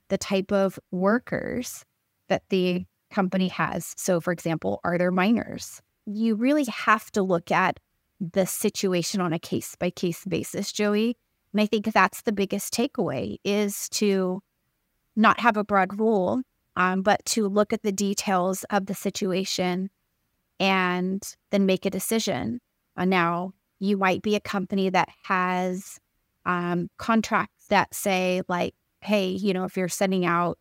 the 0.08 0.18
type 0.18 0.52
of 0.52 0.78
workers 0.90 1.84
that 2.28 2.42
the 2.50 2.84
company 3.10 3.48
has. 3.48 3.94
So, 3.96 4.20
for 4.20 4.32
example, 4.32 4.80
are 4.84 4.98
there 4.98 5.10
minors? 5.10 5.80
You 6.06 6.34
really 6.34 6.64
have 6.64 7.10
to 7.12 7.22
look 7.22 7.50
at 7.50 7.80
the 8.20 8.46
situation 8.46 9.20
on 9.20 9.32
a 9.32 9.38
case 9.38 9.74
by 9.76 9.90
case 9.90 10.24
basis, 10.24 10.72
Joey. 10.72 11.16
And 11.52 11.60
I 11.60 11.66
think 11.66 11.92
that's 11.92 12.22
the 12.22 12.32
biggest 12.32 12.74
takeaway 12.74 13.36
is 13.44 13.88
to 13.90 14.42
not 15.16 15.40
have 15.40 15.56
a 15.56 15.64
broad 15.64 15.98
rule, 15.98 16.42
um, 16.76 17.02
but 17.02 17.24
to 17.26 17.48
look 17.48 17.72
at 17.72 17.82
the 17.82 17.92
details 17.92 18.64
of 18.70 18.86
the 18.86 18.94
situation 18.94 19.90
and 20.60 21.36
then 21.50 21.66
make 21.66 21.86
a 21.86 21.90
decision. 21.90 22.60
Uh, 22.96 23.04
now, 23.04 23.52
you 23.78 23.96
might 23.96 24.22
be 24.22 24.36
a 24.36 24.40
company 24.40 24.88
that 24.90 25.08
has 25.24 25.98
um, 26.46 26.88
contracts 26.96 27.66
that 27.68 27.94
say, 27.94 28.42
like, 28.48 28.74
hey, 29.00 29.28
you 29.28 29.52
know, 29.52 29.64
if 29.64 29.76
you're 29.76 29.88
sending 29.88 30.24
out, 30.24 30.58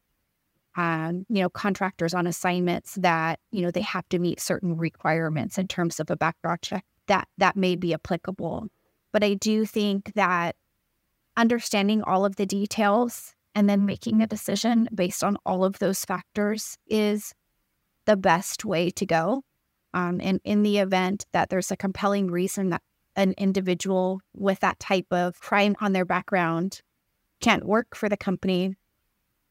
um, 0.75 1.25
you 1.29 1.41
know, 1.41 1.49
contractors 1.49 2.13
on 2.13 2.25
assignments 2.25 2.95
that, 2.95 3.39
you 3.51 3.61
know, 3.61 3.71
they 3.71 3.81
have 3.81 4.07
to 4.09 4.19
meet 4.19 4.39
certain 4.39 4.77
requirements 4.77 5.57
in 5.57 5.67
terms 5.67 5.99
of 5.99 6.09
a 6.09 6.15
background 6.15 6.61
check, 6.61 6.83
that 7.07 7.27
that 7.37 7.55
may 7.55 7.75
be 7.75 7.93
applicable. 7.93 8.67
But 9.11 9.23
I 9.23 9.35
do 9.35 9.65
think 9.65 10.13
that 10.15 10.55
understanding 11.37 12.01
all 12.01 12.25
of 12.25 12.35
the 12.35 12.45
details 12.45 13.35
and 13.55 13.69
then 13.69 13.85
making 13.85 14.21
a 14.21 14.27
decision 14.27 14.87
based 14.93 15.23
on 15.23 15.37
all 15.45 15.63
of 15.63 15.79
those 15.79 16.05
factors 16.05 16.77
is 16.87 17.33
the 18.05 18.17
best 18.17 18.65
way 18.65 18.89
to 18.91 19.05
go. 19.05 19.43
Um, 19.93 20.19
and 20.21 20.39
in 20.43 20.63
the 20.63 20.79
event 20.79 21.25
that 21.33 21.49
there's 21.49 21.71
a 21.71 21.77
compelling 21.77 22.31
reason 22.31 22.69
that 22.69 22.81
an 23.15 23.33
individual 23.37 24.21
with 24.33 24.59
that 24.61 24.79
type 24.79 25.05
of 25.11 25.39
crime 25.39 25.75
on 25.79 25.93
their 25.93 26.05
background 26.05 26.81
can't 27.41 27.65
work 27.65 27.95
for 27.95 28.09
the 28.09 28.17
company, 28.17 28.75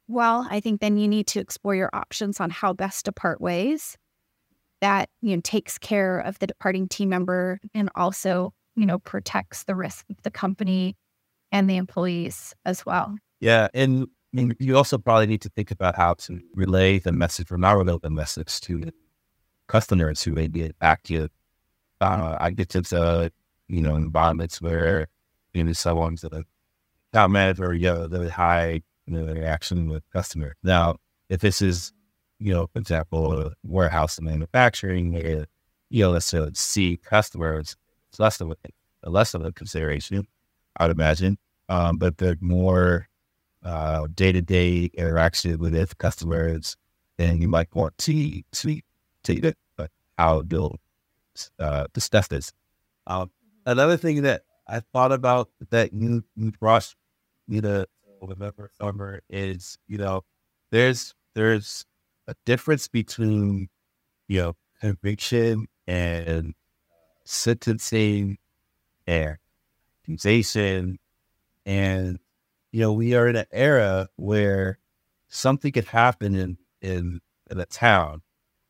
well, 0.09 0.47
I 0.51 0.61
think 0.61 0.81
then 0.81 0.97
you 0.97 1.07
need 1.07 1.27
to 1.29 1.41
explore 1.41 1.75
your 1.75 1.91
options 1.93 2.41
on 2.41 2.51
how 2.51 2.73
best 2.73 3.05
to 3.05 3.13
part 3.13 3.41
ways. 3.41 3.97
That 4.81 5.09
you 5.21 5.37
know 5.37 5.41
takes 5.43 5.79
care 5.79 6.19
of 6.19 6.41
the 6.41 6.47
departing 6.49 6.89
team 6.89 7.09
member 7.09 7.61
and 7.73 7.89
also 7.95 8.53
you 8.75 8.85
know 8.85 8.99
protects 8.99 9.63
the 9.63 9.77
risk 9.77 10.05
of 10.11 10.21
the 10.25 10.31
company 10.31 10.97
and 11.53 11.71
the 11.71 11.77
employees 11.77 12.53
as 12.65 12.85
well. 12.85 13.15
Yeah. 13.43 13.67
And 13.75 14.07
you 14.33 14.77
also 14.77 14.99
probably 14.99 15.27
need 15.27 15.43
to 15.43 15.49
think 15.51 15.73
about 15.73 15.97
how 15.97 16.15
to 16.15 16.41
relay 16.55 17.01
the 17.01 17.11
message 17.11 17.51
not 17.59 17.77
relay 17.77 17.99
the 18.01 18.09
message 18.09 18.61
to 18.63 18.91
customers 19.67 20.23
who 20.23 20.33
may 20.33 20.47
be 20.47 20.71
active. 20.81 21.29
Uh, 22.01 22.37
I 22.41 22.51
get 22.51 22.69
to, 22.71 23.33
you 23.69 23.83
know, 23.83 23.97
environments 23.97 24.63
where, 24.63 25.09
you 25.55 25.65
know, 25.65 25.73
someone's 25.73 26.23
a 26.23 26.45
account 27.13 27.33
manager, 27.33 27.75
you 27.75 27.87
know, 27.87 28.07
the 28.07 28.31
high 28.31 28.81
you 29.07 29.15
know, 29.15 29.27
interaction 29.27 29.89
with 29.89 30.09
customer. 30.13 30.55
Now, 30.63 30.97
if 31.29 31.41
this 31.41 31.61
is, 31.61 31.93
you 32.39 32.55
know, 32.55 32.69
for 32.69 32.79
example, 32.79 33.53
warehouse 33.65 34.19
and 34.19 34.27
manufacturing, 34.29 35.13
where, 35.13 35.47
you 35.91 36.05
know, 36.05 36.13
let's 36.13 36.27
say 36.27 36.49
see 36.55 36.97
customers, 36.97 37.77
it's 38.09 38.21
less 38.21 38.41
of 38.41 38.53
a, 38.53 39.11
less 39.11 39.35
of 39.35 39.45
a 39.45 39.51
consideration, 39.51 40.29
I 40.77 40.87
would 40.87 40.97
imagine. 40.97 41.39
Um, 41.69 41.97
but 41.97 42.19
they're 42.19 42.37
more 42.41 43.09
day 43.63 44.33
to 44.33 44.43
day 44.43 44.91
interaction 44.95 45.59
with 45.59 45.75
its 45.75 45.95
customers, 45.95 46.77
and 47.19 47.41
you 47.41 47.49
might 47.49 47.75
want 47.75 47.97
to 47.99 48.43
see 48.53 48.83
to 49.25 49.55
but 49.77 49.91
how 50.19 50.43
build 50.43 50.79
uh, 51.59 51.87
the 51.93 52.01
stuff 52.01 52.33
is. 52.33 52.53
Um, 53.07 53.31
another 53.67 53.97
thing 53.97 54.23
that 54.23 54.43
I 54.69 54.81
thought 54.81 55.13
about 55.13 55.51
that 55.71 55.93
you, 55.93 56.25
you 56.37 56.53
brought 56.53 56.95
me 57.49 57.61
to 57.61 57.87
remember 58.21 58.71
Sommer 58.81 59.21
is 59.29 59.79
you 59.89 59.99
know 59.99 60.25
there's 60.71 61.15
there's 61.35 61.85
a 62.29 62.35
difference 62.47 62.89
between 62.89 63.69
you 64.29 64.41
know 64.41 64.57
conviction 64.81 65.67
and 65.87 66.55
sentencing 67.25 68.39
and 69.07 69.37
accusation 70.03 70.99
and 71.67 72.19
you 72.73 72.81
know, 72.81 72.93
we 72.93 73.15
are 73.15 73.29
in 73.29 73.37
an 73.37 73.47
era 73.53 74.09
where 74.17 74.79
something 75.29 75.73
could 75.73 75.85
happen 75.85 76.35
in, 76.35 76.59
in, 76.81 77.21
in 77.51 77.61
a 77.61 77.67
town 77.67 78.23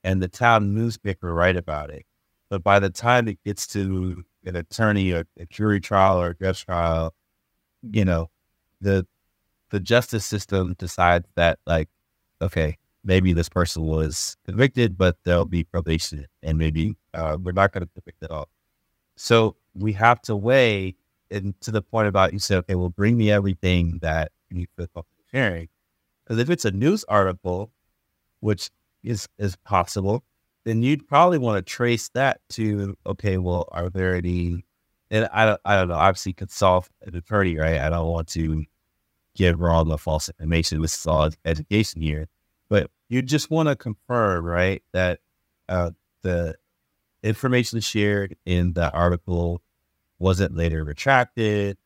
and 0.05 0.21
the 0.21 0.29
town 0.29 0.75
newspaper 0.75 1.33
write 1.33 1.57
about 1.57 1.91
it. 1.91 2.05
But 2.51 2.63
by 2.63 2.81
the 2.81 2.91
time 2.91 3.29
it 3.29 3.43
gets 3.45 3.67
to 3.69 4.25
an 4.45 4.57
attorney 4.57 5.13
or 5.13 5.25
a 5.39 5.47
jury 5.47 5.81
trial 5.81 6.21
or 6.21 6.31
a 6.31 6.37
judge 6.37 6.67
trial, 6.67 7.15
you 7.83 8.05
know, 8.05 8.31
the 8.81 9.07
the 9.71 9.81
justice 9.81 10.27
system 10.27 10.75
decides 10.79 11.27
that 11.35 11.59
like, 11.67 11.89
okay, 12.43 12.77
maybe 13.05 13.33
this 13.33 13.49
person 13.49 13.85
was 13.85 14.37
convicted, 14.45 14.99
but 14.99 15.17
there'll 15.25 15.47
be 15.47 15.65
probation 15.65 16.27
and 16.43 16.59
maybe 16.59 16.95
uh, 17.15 17.39
we're 17.41 17.53
not 17.53 17.73
going 17.73 17.83
to 17.83 17.91
convict 17.95 18.23
at 18.23 18.31
all. 18.31 18.49
So 19.17 19.57
we 19.75 19.95
have 19.95 20.21
to 20.23 20.37
weigh 20.37 20.97
and 21.33 21.61
to 21.63 21.71
the 21.71 21.83
point 21.83 22.09
about 22.09 22.33
you 22.33 22.39
said, 22.39 22.59
okay, 22.59 22.75
well, 22.75 22.91
bring 22.91 23.17
me 23.17 23.31
everything 23.31 23.99
that 24.03 24.33
you 24.51 24.67
feel 24.77 24.87
comfortable 24.87 25.25
sharing. 25.33 25.69
Because 26.25 26.39
if 26.39 26.51
it's 26.51 26.65
a 26.65 26.71
news 26.71 27.05
article, 27.05 27.71
which 28.41 28.71
is 29.03 29.29
is 29.39 29.57
possible, 29.57 30.25
then 30.65 30.83
you'd 30.83 31.09
probably 31.09 31.39
want 31.39 31.65
to 31.65 31.71
trace 31.71 32.09
that 32.11 32.41
to 32.51 32.97
okay, 33.07 33.39
well, 33.39 33.69
are 33.73 33.91
there 33.91 34.15
any? 34.15 34.65
And 35.11 35.29
I 35.33 35.45
don't, 35.45 35.61
I 35.65 35.77
don't 35.77 35.89
know. 35.89 35.95
Obviously, 35.95 36.33
consult 36.33 36.89
an 37.03 37.17
attorney, 37.17 37.57
right? 37.57 37.81
I 37.81 37.91
don't 37.91 38.09
want 38.09 38.29
to 38.29 38.65
give 39.35 39.61
wrong 39.61 39.91
or 39.91 39.99
false 39.99 40.29
information. 40.29 40.81
This 40.81 40.97
is 40.97 41.07
all 41.07 41.31
education 41.45 42.01
here, 42.01 42.29
but 42.69 42.91
you 43.09 43.21
just 43.23 43.51
want 43.51 43.69
to 43.69 43.77
confirm, 43.77 44.45
right, 44.45 44.83
that 44.93 45.21
uh, 45.69 45.91
the 46.23 46.55
information 47.23 47.81
shared 47.81 48.37
in 48.47 48.73
the 48.73 48.91
article 48.93 49.61
wasn't 50.23 50.57
later 50.57 50.85
retracted, 50.85 51.77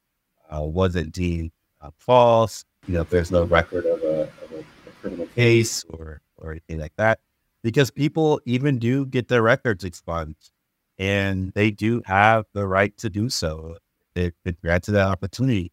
uh, 0.50 0.60
wasn't 0.60 1.10
deemed 1.10 1.50
uh, 1.80 1.90
false. 1.96 2.64
You 2.86 2.94
know, 2.94 3.00
if 3.00 3.10
there's 3.10 3.30
no 3.30 3.44
record 3.44 3.86
of 3.86 4.02
a, 4.02 4.22
of 4.22 4.52
a, 4.52 4.58
a 4.58 4.92
criminal 5.00 5.26
case 5.28 5.84
or 5.84 6.20
or 6.36 6.50
anything 6.50 6.78
like 6.78 6.92
that, 6.96 7.20
because 7.62 7.90
people 7.90 8.40
even 8.44 8.78
do 8.78 9.06
get 9.06 9.28
their 9.28 9.42
records 9.42 9.84
expunged, 9.84 10.50
and 10.98 11.50
they 11.54 11.70
do 11.70 12.02
have 12.04 12.44
the 12.52 12.66
right 12.66 12.96
to 12.98 13.08
do 13.08 13.30
so. 13.30 13.78
They've 14.14 14.34
been 14.44 14.56
granted 14.62 14.92
that 14.92 15.08
opportunity. 15.08 15.72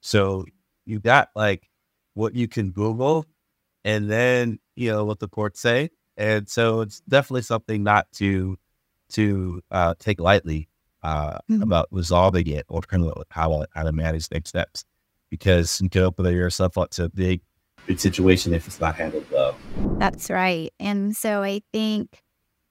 So 0.00 0.46
you 0.86 1.00
got 1.00 1.28
like 1.36 1.68
what 2.14 2.34
you 2.34 2.48
can 2.48 2.70
Google, 2.70 3.26
and 3.84 4.10
then 4.10 4.58
you 4.76 4.90
know 4.90 5.04
what 5.04 5.18
the 5.18 5.28
courts 5.28 5.60
say, 5.60 5.90
and 6.16 6.48
so 6.48 6.80
it's 6.80 7.00
definitely 7.00 7.42
something 7.42 7.82
not 7.82 8.10
to 8.12 8.58
to 9.10 9.62
uh, 9.70 9.94
take 9.98 10.20
lightly 10.20 10.68
uh, 11.08 11.38
mm-hmm. 11.50 11.62
about 11.62 11.88
resolving 11.90 12.46
it 12.48 12.66
or 12.68 12.82
kind 12.82 13.02
of 13.04 13.24
how 13.30 13.64
how 13.74 13.82
to 13.82 13.92
manage 13.92 14.30
next 14.30 14.50
steps 14.50 14.84
because 15.30 15.80
you 15.80 15.88
can 15.88 16.02
open 16.02 16.26
yourself 16.26 16.76
up 16.76 16.90
to 16.90 17.04
a 17.04 17.08
big 17.08 17.40
big 17.86 17.98
situation 17.98 18.52
if 18.52 18.66
it's 18.66 18.78
not 18.78 18.94
handled 18.94 19.24
well. 19.30 19.56
That's 19.98 20.28
right, 20.28 20.70
and 20.78 21.16
so 21.16 21.42
I 21.42 21.62
think 21.72 22.22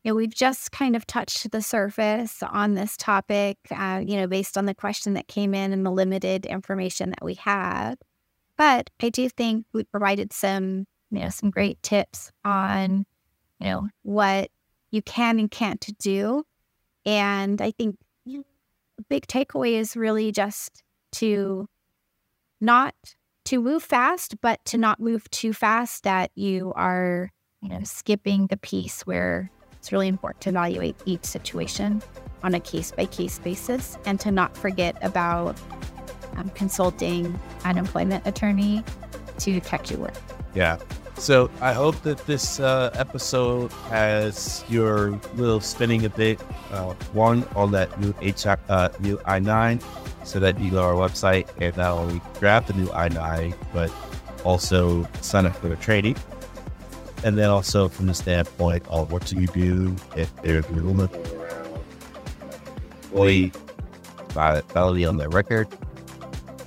you 0.03 0.11
know, 0.11 0.15
we've 0.15 0.33
just 0.33 0.71
kind 0.71 0.95
of 0.95 1.07
touched 1.07 1.51
the 1.51 1.61
surface 1.61 2.41
on 2.43 2.75
this 2.75 2.95
topic, 2.95 3.57
uh, 3.71 4.01
you 4.05 4.15
know, 4.15 4.27
based 4.27 4.57
on 4.57 4.65
the 4.65 4.75
question 4.75 5.15
that 5.15 5.27
came 5.27 5.53
in 5.53 5.73
and 5.73 5.85
the 5.85 5.91
limited 5.91 6.45
information 6.45 7.09
that 7.09 7.25
we 7.25 7.33
had. 7.33 7.95
But 8.55 8.89
I 9.01 9.09
do 9.09 9.27
think 9.27 9.65
we 9.73 9.83
provided 9.83 10.31
some, 10.31 10.85
you 11.09 11.19
know, 11.19 11.29
some 11.29 11.49
great 11.49 11.81
tips 11.81 12.31
on, 12.45 13.05
you 13.59 13.67
know, 13.67 13.87
what 14.03 14.49
you 14.91 15.01
can 15.01 15.39
and 15.39 15.51
can't 15.51 15.85
do. 15.99 16.43
And 17.05 17.61
I 17.61 17.71
think 17.71 17.97
you 17.97 17.97
know, 17.97 18.03
a 18.03 18.06
big 19.09 19.27
takeaway 19.27 19.73
is 19.73 19.95
really 19.95 20.31
just 20.31 20.83
to 21.13 21.67
not 22.59 22.93
to 23.45 23.61
move 23.61 23.83
fast, 23.83 24.35
but 24.41 24.63
to 24.65 24.77
not 24.77 24.99
move 24.99 25.29
too 25.29 25.53
fast 25.53 26.03
that 26.03 26.31
you 26.35 26.73
are, 26.75 27.31
you 27.61 27.69
know, 27.69 27.81
skipping 27.83 28.47
the 28.47 28.57
piece 28.57 29.01
where 29.03 29.49
it's 29.73 29.91
really 29.91 30.07
important 30.07 30.41
to 30.41 30.49
evaluate 30.49 30.95
each 31.05 31.23
situation 31.23 32.01
on 32.43 32.53
a 32.53 32.59
case 32.59 32.91
by 32.91 33.05
case 33.05 33.39
basis 33.39 33.97
and 34.05 34.19
to 34.19 34.31
not 34.31 34.55
forget 34.57 34.97
about 35.01 35.57
um, 36.35 36.49
consulting 36.49 37.39
an 37.63 37.77
employment 37.77 38.25
attorney 38.27 38.83
to 39.39 39.61
catch 39.61 39.91
your 39.91 40.01
work. 40.01 40.15
Yeah. 40.53 40.77
So 41.17 41.49
I 41.61 41.73
hope 41.73 41.99
that 42.03 42.19
this 42.27 42.59
uh, 42.59 42.91
episode 42.93 43.71
has 43.89 44.63
your 44.69 45.19
little 45.35 45.59
spinning 45.59 46.05
a 46.05 46.09
bit. 46.09 46.39
Uh, 46.71 46.93
one 47.11 47.43
on 47.55 47.71
that 47.71 47.99
new 47.99 48.13
HR, 48.21 48.57
uh, 48.69 48.89
new 48.99 49.19
I 49.25 49.39
nine, 49.39 49.81
so 50.23 50.39
that 50.39 50.59
you 50.59 50.71
go 50.71 50.83
our 50.83 50.93
website 50.93 51.47
and 51.59 51.75
not 51.75 51.91
only 51.93 52.21
grab 52.39 52.67
the 52.67 52.73
new 52.73 52.91
I 52.91 53.07
nine, 53.09 53.55
but 53.73 53.91
also 54.43 55.07
sign 55.21 55.47
up 55.47 55.55
for 55.55 55.69
the 55.69 55.75
training. 55.77 56.15
And 57.23 57.35
then 57.35 57.49
also 57.49 57.89
from 57.89 58.05
the 58.05 58.13
standpoint 58.13 58.87
of 58.87 59.11
what 59.11 59.25
do 59.25 59.41
you 59.41 59.47
do 59.47 59.95
if 60.15 60.33
there's 60.43 60.65
a 60.65 60.73
around 60.73 61.09
employee 63.03 63.51
validity 64.29 65.05
on 65.05 65.17
their 65.17 65.29
record. 65.29 65.67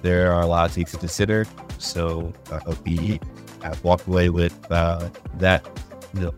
There 0.02 0.32
are 0.32 0.42
a 0.42 0.46
lot 0.46 0.68
of 0.68 0.74
things 0.74 0.90
to 0.90 0.98
consider. 0.98 1.46
So 1.78 2.32
I 2.50 2.58
hope 2.58 2.86
you 2.86 3.18
have 3.62 3.82
walked 3.84 4.06
away 4.06 4.30
with 4.30 4.54
uh, 4.70 5.08
that 5.34 5.66
you 6.14 6.20
know, 6.20 6.34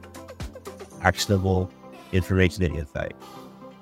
actionable 1.03 1.71
information 2.13 2.63
and 2.65 2.77
insight. 2.77 3.15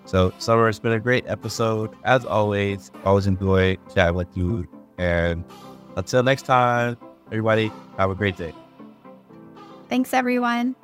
So, 0.04 0.32
Sommer, 0.38 0.68
it's 0.68 0.78
been 0.78 0.92
a 0.92 1.00
great 1.00 1.24
episode. 1.28 1.94
As 2.04 2.24
always, 2.24 2.90
always 3.04 3.26
enjoy 3.26 3.76
chatting 3.94 4.16
with 4.16 4.36
you. 4.36 4.66
And 4.98 5.44
until 5.96 6.22
next 6.22 6.42
time, 6.46 6.96
everybody, 7.26 7.70
have 7.96 8.10
a 8.10 8.14
great 8.14 8.36
day. 8.36 8.52
Thanks, 9.88 10.12
everyone. 10.12 10.74